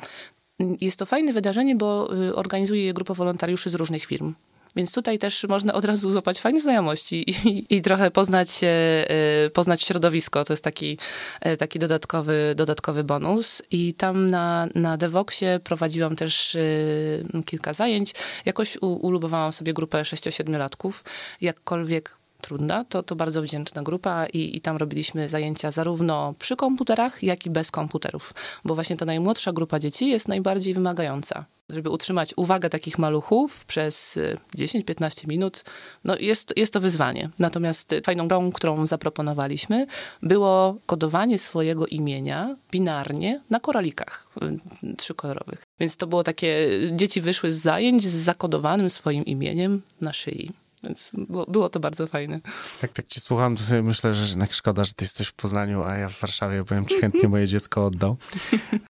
Jest 0.82 1.00
to 1.00 1.06
fajne 1.06 1.34
wydarzenie, 1.34 1.76
bo 1.76 2.16
y, 2.16 2.36
organizuje 2.36 2.86
je 2.86 2.94
grupa 2.94 3.14
wolontariuszy 3.14 3.70
z 3.70 3.76
różnych 3.76 4.06
firm. 4.06 4.34
Więc 4.78 4.94
tutaj 4.94 5.20
też 5.20 5.46
można 5.50 5.74
od 5.74 5.86
razu 5.86 6.12
złapać 6.12 6.40
fajne 6.40 6.60
znajomości 6.60 7.30
i, 7.32 7.66
i 7.76 7.82
trochę 7.82 8.12
poznać, 8.12 8.50
y, 8.64 9.50
poznać 9.50 9.82
środowisko. 9.82 10.44
To 10.44 10.54
jest 10.54 10.64
taki, 10.64 10.98
y, 11.46 11.58
taki 11.58 11.80
dodatkowy, 11.80 12.54
dodatkowy 12.56 13.04
bonus. 13.04 13.62
I 13.72 13.94
tam 13.94 14.30
na, 14.30 14.68
na 14.76 14.98
Devoxie 14.98 15.60
prowadziłam 15.64 16.16
też 16.16 16.58
kilka 17.46 17.74
zajęć. 17.74 18.14
Jakoś 18.46 18.78
ulubowałam 18.82 19.54
sobie 19.54 19.74
grupę 19.74 20.02
6-7 20.02 20.58
latków. 20.58 21.04
Jakkolwiek 21.42 22.17
trudna, 22.42 22.86
to, 22.86 23.04
to 23.04 23.16
bardzo 23.16 23.42
wdzięczna 23.42 23.84
grupa 23.84 24.26
i, 24.26 24.58
i 24.58 24.62
tam 24.62 24.78
robiliśmy 24.78 25.30
zajęcia 25.30 25.72
zarówno 25.72 26.34
przy 26.40 26.56
komputerach, 26.56 27.24
jak 27.24 27.46
i 27.46 27.50
bez 27.50 27.72
komputerów, 27.72 28.34
bo 28.66 28.76
właśnie 28.76 28.98
ta 28.98 29.06
najmłodsza 29.06 29.54
grupa 29.54 29.80
dzieci 29.80 30.08
jest 30.08 30.28
najbardziej 30.28 30.74
wymagająca. 30.74 31.46
Żeby 31.70 31.90
utrzymać 31.90 32.34
uwagę 32.36 32.70
takich 32.70 32.98
maluchów 33.00 33.66
przez 33.66 34.20
10-15 34.56 35.24
y, 35.24 35.28
minut, 35.28 35.64
no 36.04 36.18
jest, 36.20 36.54
jest 36.58 36.74
to 36.74 36.80
wyzwanie. 36.80 37.30
Natomiast 37.40 37.96
fajną 38.04 38.28
grą, 38.28 38.52
którą 38.52 38.86
zaproponowaliśmy, 38.86 39.88
było 40.22 40.78
kodowanie 40.86 41.38
swojego 41.38 41.88
imienia 41.88 42.56
binarnie 42.72 43.42
na 43.50 43.60
koralikach 43.60 44.30
y, 44.84 44.96
trzykolorowych. 44.96 45.64
Więc 45.80 45.98
to 45.98 46.08
było 46.08 46.24
takie, 46.24 46.70
dzieci 46.92 47.22
wyszły 47.22 47.52
z 47.52 47.58
zajęć 47.58 48.04
z 48.04 48.16
zakodowanym 48.16 48.90
swoim 48.90 49.26
imieniem 49.26 49.82
na 50.02 50.14
szyi. 50.14 50.52
Więc 50.88 51.12
było, 51.14 51.46
było, 51.46 51.70
to 51.70 51.80
bardzo 51.80 52.08
fajne. 52.08 52.40
Tak, 52.82 52.94
tak 52.94 53.08
cię 53.08 53.22
słucham, 53.22 53.56
to 53.56 53.64
sobie 53.64 53.84
myślę, 53.84 54.16
że 54.16 54.26
jednak 54.26 54.54
szkoda, 54.54 54.84
że 54.84 54.94
ty 54.94 55.06
jesteś 55.06 55.28
w 55.28 55.34
Poznaniu, 55.34 55.84
a 55.84 55.96
ja 55.96 56.10
w 56.10 56.20
Warszawie, 56.20 56.64
powiem 56.64 56.86
ci 56.86 57.02
chętnie 57.02 57.30
moje 57.38 57.48
dziecko 57.48 57.86
oddał. 57.86 58.18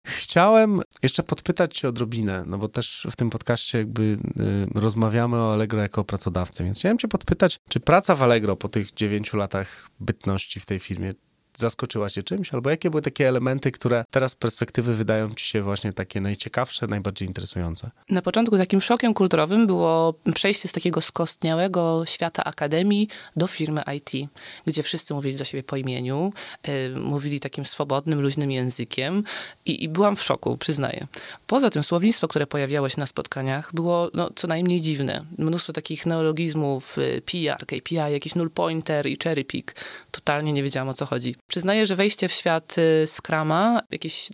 Chciałem 0.04 0.80
jeszcze 1.02 1.22
podpytać 1.22 1.78
cię 1.78 1.88
odrobinę, 1.88 2.44
no 2.46 2.58
bo 2.58 2.68
też 2.68 3.06
w 3.10 3.16
tym 3.16 3.30
podcaście 3.30 3.78
jakby 3.78 4.02
y, 4.02 4.80
rozmawiamy 4.80 5.36
o 5.36 5.52
Allegro 5.52 5.80
jako 5.80 6.04
pracodawcy, 6.04 6.64
więc 6.64 6.78
chciałem 6.78 6.98
cię 6.98 7.08
podpytać, 7.08 7.58
czy 7.68 7.80
praca 7.80 8.16
w 8.16 8.22
Allegro 8.22 8.56
po 8.56 8.68
tych 8.68 8.94
dziewięciu 8.94 9.36
latach 9.36 9.90
bytności 10.00 10.60
w 10.60 10.66
tej 10.66 10.78
firmie, 10.78 11.14
zaskoczyła 11.58 12.10
cię 12.10 12.22
czymś? 12.22 12.54
Albo 12.54 12.70
jakie 12.70 12.90
były 12.90 13.02
takie 13.02 13.28
elementy, 13.28 13.72
które 13.72 14.04
teraz 14.10 14.32
z 14.32 14.36
perspektywy 14.36 14.94
wydają 14.94 15.34
ci 15.34 15.46
się 15.46 15.62
właśnie 15.62 15.92
takie 15.92 16.20
najciekawsze, 16.20 16.86
najbardziej 16.86 17.28
interesujące? 17.28 17.90
Na 18.10 18.22
początku 18.22 18.58
takim 18.58 18.80
szokiem 18.80 19.14
kulturowym 19.14 19.66
było 19.66 20.14
przejście 20.34 20.68
z 20.68 20.72
takiego 20.72 21.00
skostniałego 21.00 22.02
świata 22.06 22.44
akademii 22.44 23.08
do 23.36 23.46
firmy 23.46 23.82
IT, 23.96 24.30
gdzie 24.66 24.82
wszyscy 24.82 25.14
mówili 25.14 25.36
do 25.36 25.44
siebie 25.44 25.62
po 25.62 25.76
imieniu, 25.76 26.32
yy, 26.68 27.00
mówili 27.00 27.40
takim 27.40 27.64
swobodnym, 27.64 28.20
luźnym 28.20 28.50
językiem 28.50 29.24
i, 29.66 29.84
i, 29.84 29.88
byłam 29.88 30.16
w 30.16 30.22
szoku, 30.22 30.56
przyznaję. 30.56 31.06
Poza 31.46 31.70
tym 31.70 31.82
słownictwo, 31.82 32.28
które 32.28 32.46
pojawiało 32.46 32.88
się 32.88 33.00
na 33.00 33.06
spotkaniach 33.06 33.74
było 33.74 34.10
no, 34.14 34.30
co 34.36 34.48
najmniej 34.48 34.80
dziwne. 34.80 35.24
Mnóstwo 35.38 35.72
takich 35.72 36.06
neologizmów, 36.06 36.98
y, 36.98 37.22
PR, 37.24 37.66
KPI, 37.66 37.94
jakiś 37.94 38.34
null 38.34 38.50
pointer 38.50 39.06
i 39.06 39.16
cherry 39.24 39.44
pick. 39.44 39.74
Totalnie 40.10 40.52
nie 40.52 40.62
wiedziałam 40.62 40.88
o 40.88 40.94
co 40.94 41.06
chodzi. 41.06 41.36
Przyznaję, 41.48 41.86
że 41.86 41.96
wejście 41.96 42.28
w 42.28 42.32
świat 42.32 42.76
y, 42.78 43.06
Scrama, 43.06 43.82
jakieś 43.90 44.28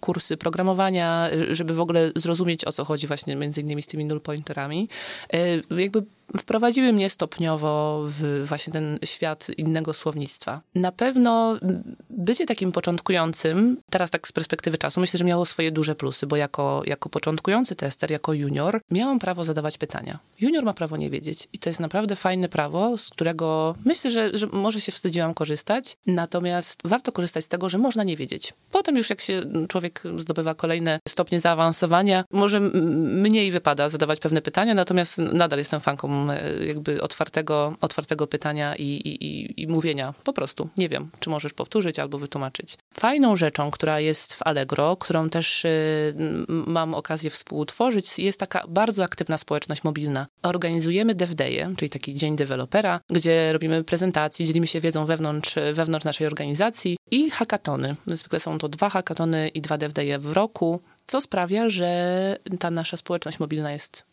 kursy 0.00 0.36
programowania, 0.36 1.30
żeby 1.50 1.74
w 1.74 1.80
ogóle 1.80 2.12
zrozumieć, 2.16 2.64
o 2.64 2.72
co 2.72 2.84
chodzi 2.84 3.06
właśnie 3.06 3.36
między 3.36 3.60
innymi 3.60 3.82
z 3.82 3.86
tymi 3.86 4.04
null 4.04 4.20
pointerami, 4.20 4.88
y, 5.34 5.80
jakby 5.80 6.02
wprowadziły 6.36 6.92
mnie 6.92 7.10
stopniowo 7.10 8.04
w 8.06 8.44
właśnie 8.44 8.72
ten 8.72 8.98
świat 9.04 9.46
innego 9.56 9.94
słownictwa. 9.94 10.60
Na 10.74 10.92
pewno 10.92 11.58
bycie 12.10 12.46
takim 12.46 12.72
początkującym, 12.72 13.76
teraz 13.90 14.10
tak 14.10 14.28
z 14.28 14.32
perspektywy 14.32 14.78
czasu, 14.78 15.00
myślę, 15.00 15.18
że 15.18 15.24
miało 15.24 15.46
swoje 15.46 15.72
duże 15.72 15.94
plusy, 15.94 16.26
bo 16.26 16.36
jako, 16.36 16.82
jako 16.86 17.08
początkujący 17.08 17.74
tester, 17.76 18.10
jako 18.10 18.32
junior, 18.32 18.80
miałam 18.90 19.18
prawo 19.18 19.44
zadawać 19.44 19.78
pytania. 19.78 20.18
Junior 20.40 20.64
ma 20.64 20.74
prawo 20.74 20.96
nie 20.96 21.10
wiedzieć 21.10 21.48
i 21.52 21.58
to 21.58 21.70
jest 21.70 21.80
naprawdę 21.80 22.16
fajne 22.16 22.48
prawo, 22.48 22.98
z 22.98 23.10
którego 23.10 23.74
myślę, 23.84 24.10
że, 24.10 24.38
że 24.38 24.46
może 24.46 24.80
się 24.80 24.92
wstydziłam 24.92 25.34
korzystać, 25.34 25.96
natomiast 26.06 26.80
warto 26.84 27.12
korzystać 27.12 27.44
z 27.44 27.48
tego, 27.48 27.68
że 27.68 27.78
można 27.78 28.04
nie 28.04 28.16
wiedzieć. 28.16 28.52
Potem 28.72 28.96
już 28.96 29.10
jak 29.10 29.20
się 29.20 29.42
człowiek 29.68 30.02
zdobywa 30.16 30.54
kolejne 30.54 31.00
stopnie 31.08 31.40
zaawansowania, 31.40 32.24
może 32.32 32.60
mniej 32.60 33.50
wypada 33.50 33.88
zadawać 33.88 34.20
pewne 34.20 34.42
pytania, 34.42 34.74
natomiast 34.74 35.18
nadal 35.18 35.58
jestem 35.58 35.80
fanką 35.80 36.17
jakby 36.66 37.02
otwartego, 37.02 37.76
otwartego 37.80 38.26
pytania 38.26 38.76
i, 38.76 38.82
i, 38.82 39.62
i 39.62 39.66
mówienia. 39.66 40.14
Po 40.24 40.32
prostu 40.32 40.68
nie 40.76 40.88
wiem, 40.88 41.10
czy 41.20 41.30
możesz 41.30 41.52
powtórzyć 41.52 41.98
albo 41.98 42.18
wytłumaczyć. 42.18 42.74
Fajną 42.94 43.36
rzeczą, 43.36 43.70
która 43.70 44.00
jest 44.00 44.34
w 44.34 44.42
Allegro, 44.42 44.96
którą 44.96 45.30
też 45.30 45.64
y, 45.64 46.14
mam 46.48 46.94
okazję 46.94 47.30
współtworzyć, 47.30 48.18
jest 48.18 48.40
taka 48.40 48.64
bardzo 48.68 49.04
aktywna 49.04 49.38
społeczność 49.38 49.84
mobilna. 49.84 50.26
Organizujemy 50.42 51.14
DevDay'e, 51.14 51.76
czyli 51.76 51.90
taki 51.90 52.14
dzień 52.14 52.36
dewelopera, 52.36 53.00
gdzie 53.10 53.52
robimy 53.52 53.84
prezentacje, 53.84 54.46
dzielimy 54.46 54.66
się 54.66 54.80
wiedzą 54.80 55.04
wewnątrz, 55.04 55.54
wewnątrz 55.72 56.04
naszej 56.04 56.26
organizacji 56.26 56.96
i 57.10 57.30
hackatony. 57.30 57.96
Zwykle 58.06 58.40
są 58.40 58.58
to 58.58 58.68
dwa 58.68 58.88
hackatony 58.88 59.48
i 59.48 59.60
dwa 59.60 59.78
DevDay'e 59.78 60.18
w 60.18 60.32
roku, 60.32 60.80
co 61.06 61.20
sprawia, 61.20 61.68
że 61.68 62.38
ta 62.58 62.70
nasza 62.70 62.96
społeczność 62.96 63.40
mobilna 63.40 63.72
jest 63.72 64.06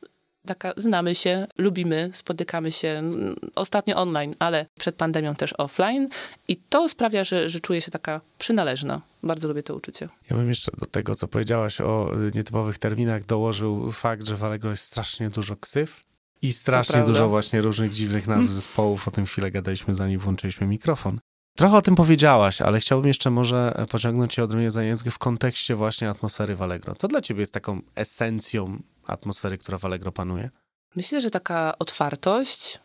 taka, 0.45 0.73
znamy 0.77 1.15
się, 1.15 1.47
lubimy, 1.57 2.09
spotykamy 2.13 2.71
się 2.71 2.87
mm, 2.87 3.35
ostatnio 3.55 3.95
online, 3.95 4.35
ale 4.39 4.65
przed 4.79 4.95
pandemią 4.95 5.35
też 5.35 5.53
offline 5.57 6.09
i 6.47 6.57
to 6.57 6.89
sprawia, 6.89 7.23
że, 7.23 7.49
że 7.49 7.59
czuję 7.59 7.81
się 7.81 7.91
taka 7.91 8.21
przynależna. 8.37 9.01
Bardzo 9.23 9.47
lubię 9.47 9.63
to 9.63 9.75
uczucie. 9.75 10.09
Ja 10.29 10.37
bym 10.37 10.49
jeszcze 10.49 10.71
do 10.79 10.85
tego, 10.85 11.15
co 11.15 11.27
powiedziałaś 11.27 11.81
o 11.81 12.11
nietypowych 12.35 12.77
terminach, 12.77 13.23
dołożył 13.23 13.91
fakt, 13.91 14.27
że 14.27 14.35
w 14.35 14.43
Allegro 14.43 14.71
jest 14.71 14.83
strasznie 14.83 15.29
dużo 15.29 15.55
ksyw 15.55 16.01
i 16.41 16.53
strasznie 16.53 17.03
dużo 17.03 17.29
właśnie 17.29 17.61
różnych 17.61 17.93
dziwnych 17.93 18.27
nazw 18.27 18.49
zespołów. 18.49 19.07
O 19.07 19.11
tym 19.11 19.25
chwilę 19.25 19.51
gadaliśmy, 19.51 19.93
zanim 19.93 20.19
włączyliśmy 20.19 20.67
mikrofon. 20.67 21.19
Trochę 21.55 21.77
o 21.77 21.81
tym 21.81 21.95
powiedziałaś, 21.95 22.61
ale 22.61 22.79
chciałbym 22.79 23.07
jeszcze 23.07 23.31
może 23.31 23.85
pociągnąć 23.89 24.33
cię 24.33 24.43
odrobinę 24.43 24.71
za 24.71 24.83
język 24.83 25.13
w 25.13 25.17
kontekście 25.17 25.75
właśnie 25.75 26.09
atmosfery 26.09 26.55
w 26.55 26.61
Allegro. 26.61 26.95
Co 26.95 27.07
dla 27.07 27.21
ciebie 27.21 27.39
jest 27.39 27.53
taką 27.53 27.81
esencją 27.95 28.79
atmosfery, 29.07 29.57
która 29.57 29.77
w 29.77 29.85
Allegro 29.85 30.11
panuje? 30.11 30.49
Myślę, 30.95 31.21
że 31.21 31.31
taka 31.31 31.79
otwartość 31.79 32.79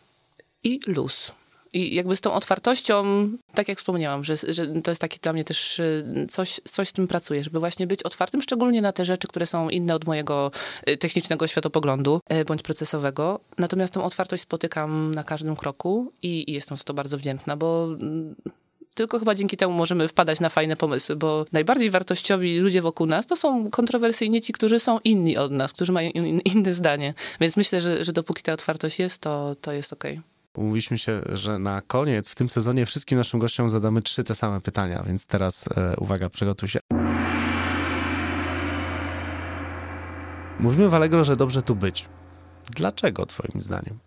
i 0.65 0.81
luz. 0.87 1.33
I 1.73 1.95
jakby 1.95 2.17
z 2.17 2.21
tą 2.21 2.33
otwartością, 2.33 3.05
tak 3.55 3.69
jak 3.69 3.79
wspomniałam, 3.79 4.25
że, 4.25 4.37
że 4.37 4.67
to 4.67 4.91
jest 4.91 5.01
taki 5.01 5.19
dla 5.21 5.33
mnie 5.33 5.45
też 5.45 5.79
y, 5.79 6.27
coś, 6.29 6.61
coś 6.65 6.89
z 6.89 6.93
tym 6.93 7.09
pracuję, 7.09 7.45
żeby 7.45 7.61
właśnie 7.61 7.87
być 7.87 8.03
otwartym, 8.03 8.43
szczególnie 8.43 8.83
na 8.83 8.93
te 8.93 9.05
rzeczy, 9.05 9.29
które 9.29 9.47
są 9.47 9.69
inne 9.69 9.95
od 9.95 10.05
mojego 10.05 10.51
y, 10.89 10.97
technicznego 10.97 11.47
światopoglądu 11.47 12.21
y, 12.33 12.45
bądź 12.45 12.63
procesowego. 12.63 13.41
Natomiast 13.59 13.95
tą 13.95 14.05
otwartość 14.05 14.43
spotykam 14.43 15.15
na 15.15 15.25
każdym 15.25 15.57
kroku 15.57 16.13
i, 16.23 16.51
i 16.51 16.53
jestem 16.53 16.77
za 16.77 16.85
to 16.85 16.95
bardzo 16.95 17.19
wdzięczna, 17.19 17.57
bo 17.57 17.85
mm, 17.85 18.35
tylko 19.01 19.19
chyba 19.19 19.35
dzięki 19.35 19.57
temu 19.57 19.73
możemy 19.73 20.09
wpadać 20.09 20.41
na 20.41 20.49
fajne 20.49 20.77
pomysły, 20.77 21.17
bo 21.17 21.47
najbardziej 21.53 21.91
wartościowi 21.91 22.59
ludzie 22.59 22.83
wokół 22.83 23.07
nas 23.07 23.27
to 23.27 23.37
są 23.37 23.71
kontrowersyjni 23.71 24.41
ci, 24.41 24.53
którzy 24.53 24.81
są 24.81 24.99
inni 25.05 25.37
od 25.37 25.53
nas, 25.53 25.73
którzy 25.73 25.93
mają 25.93 26.11
in, 26.11 26.41
inne 26.41 26.75
zdanie. 26.75 27.15
Więc 27.41 27.57
myślę, 27.57 27.81
że, 27.81 28.05
że 28.05 28.13
dopóki 28.13 28.43
ta 28.43 28.53
otwartość 28.53 28.99
jest, 28.99 29.19
to, 29.19 29.57
to 29.61 29.73
jest 29.73 29.93
okej. 29.93 30.13
Okay. 30.13 30.25
Umówiliśmy 30.55 30.99
się, 30.99 31.21
że 31.33 31.59
na 31.59 31.83
koniec 31.83 32.29
w 32.29 32.35
tym 32.35 32.51
sezonie 32.51 32.87
wszystkim 32.87 33.19
naszym 33.19 33.41
gościom 33.41 33.71
zadamy 33.71 34.03
trzy 34.03 34.25
te 34.25 34.35
same 34.35 34.61
pytania, 34.61 35.03
więc 35.07 35.27
teraz 35.27 35.69
e, 35.77 35.97
uwaga, 35.97 36.31
przygotuj 36.31 36.69
się. 36.69 36.81
Mówimy 40.61 40.89
w 40.89 40.95
Allegro, 40.95 41.25
że 41.25 41.37
dobrze 41.37 41.63
tu 41.63 41.77
być. 41.77 42.09
Dlaczego, 42.77 43.27
Twoim 43.27 43.63
zdaniem? 43.63 43.99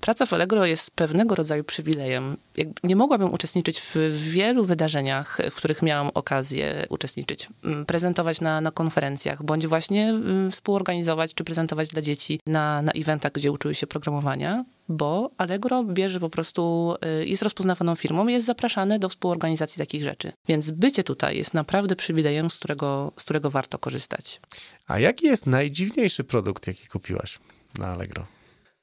Praca 0.00 0.26
w 0.26 0.32
Allegro 0.32 0.66
jest 0.66 0.90
pewnego 0.90 1.34
rodzaju 1.34 1.64
przywilejem. 1.64 2.36
Nie 2.84 2.96
mogłabym 2.96 3.32
uczestniczyć 3.32 3.80
w 3.80 3.96
wielu 4.30 4.64
wydarzeniach, 4.64 5.38
w 5.50 5.54
których 5.54 5.82
miałam 5.82 6.10
okazję 6.14 6.86
uczestniczyć. 6.88 7.48
Mm, 7.64 7.86
prezentować 7.86 8.40
na, 8.40 8.60
na 8.60 8.70
konferencjach, 8.70 9.42
bądź 9.42 9.66
właśnie 9.66 10.08
mm, 10.08 10.50
współorganizować 10.50 11.34
czy 11.34 11.44
prezentować 11.44 11.88
dla 11.88 12.02
dzieci 12.02 12.40
na, 12.46 12.82
na 12.82 12.92
eventach, 12.92 13.32
gdzie 13.32 13.52
uczyły 13.52 13.74
się 13.74 13.86
programowania, 13.86 14.64
bo 14.88 15.30
Allegro 15.36 15.84
bierze 15.84 16.20
po 16.20 16.30
prostu, 16.30 16.94
y, 17.20 17.26
jest 17.26 17.42
rozpoznawaną 17.42 17.94
firmą, 17.94 18.26
jest 18.26 18.46
zapraszane 18.46 18.98
do 18.98 19.08
współorganizacji 19.08 19.78
takich 19.78 20.02
rzeczy. 20.02 20.32
Więc 20.48 20.70
bycie 20.70 21.04
tutaj 21.04 21.36
jest 21.36 21.54
naprawdę 21.54 21.96
przywilejem, 21.96 22.50
z 22.50 22.58
którego, 22.58 23.12
z 23.16 23.24
którego 23.24 23.50
warto 23.50 23.78
korzystać. 23.78 24.40
A 24.86 24.98
jaki 24.98 25.26
jest 25.26 25.46
najdziwniejszy 25.46 26.24
produkt, 26.24 26.66
jaki 26.66 26.86
kupiłaś 26.86 27.38
na 27.78 27.88
Allegro? 27.88 28.37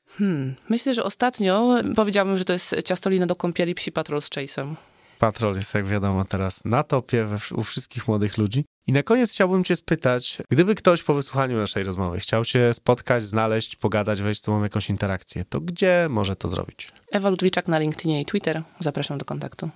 Hmm, 0.10 0.56
myślę, 0.70 0.94
że 0.94 1.04
ostatnio 1.04 1.76
powiedziałabym, 1.96 2.38
że 2.38 2.46
to 2.46 2.54
jest 2.54 2.76
ciastolina 2.86 3.26
do 3.26 3.36
kąpieli 3.36 3.76
Psi 3.76 3.92
Patrol 3.92 4.22
z 4.22 4.30
Chase'em. 4.30 4.76
Patrol 5.20 5.56
jest, 5.56 5.74
jak 5.74 5.86
wiadomo, 5.88 6.26
teraz 6.26 6.66
na 6.66 6.84
topie 6.84 7.28
u 7.56 7.64
wszystkich 7.64 8.08
młodych 8.08 8.38
ludzi. 8.38 8.66
I 8.88 8.92
na 8.92 9.04
koniec 9.04 9.32
chciałbym 9.32 9.64
cię 9.64 9.76
spytać, 9.76 10.38
gdyby 10.52 10.76
ktoś 10.76 11.04
po 11.04 11.14
wysłuchaniu 11.14 11.58
naszej 11.58 11.84
rozmowy 11.84 12.20
chciał 12.20 12.46
cię 12.46 12.74
spotkać, 12.74 13.24
znaleźć, 13.24 13.76
pogadać, 13.76 14.22
wejść 14.22 14.40
z 14.40 14.44
tobą 14.44 14.64
jakąś 14.64 14.90
interakcję, 14.90 15.46
to 15.46 15.62
gdzie 15.62 16.08
może 16.10 16.36
to 16.36 16.48
zrobić? 16.48 16.92
Ewa 17.12 17.30
Ludwiczak 17.30 17.68
na 17.68 17.80
LinkedInie 17.80 18.22
i 18.22 18.26
Twitter. 18.26 18.62
Zapraszam 18.80 19.18
do 19.18 19.26
kontaktu. 19.26 19.70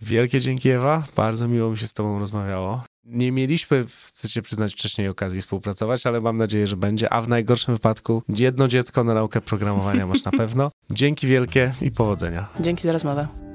Wielkie 0.00 0.40
dzięki 0.40 0.70
Ewa, 0.70 1.06
bardzo 1.16 1.48
miło 1.48 1.70
mi 1.70 1.78
się 1.78 1.86
z 1.86 1.92
tobą 1.92 2.18
rozmawiało. 2.18 2.84
Nie 3.08 3.32
mieliśmy, 3.32 3.84
chcę 4.06 4.28
się 4.28 4.42
przyznać, 4.42 4.72
wcześniej 4.72 5.08
okazji 5.08 5.40
współpracować, 5.40 6.06
ale 6.06 6.20
mam 6.20 6.36
nadzieję, 6.36 6.66
że 6.66 6.76
będzie, 6.76 7.12
a 7.12 7.22
w 7.22 7.28
najgorszym 7.28 7.74
wypadku 7.74 8.22
jedno 8.28 8.68
dziecko 8.68 9.04
na 9.04 9.14
naukę 9.14 9.40
programowania 9.40 10.06
masz 10.06 10.24
na 10.24 10.30
pewno. 10.40 10.70
Dzięki 10.92 11.26
wielkie 11.26 11.74
i 11.82 11.90
powodzenia. 11.90 12.48
Dzięki 12.60 12.82
za 12.82 12.92
rozmowę. 12.92 13.45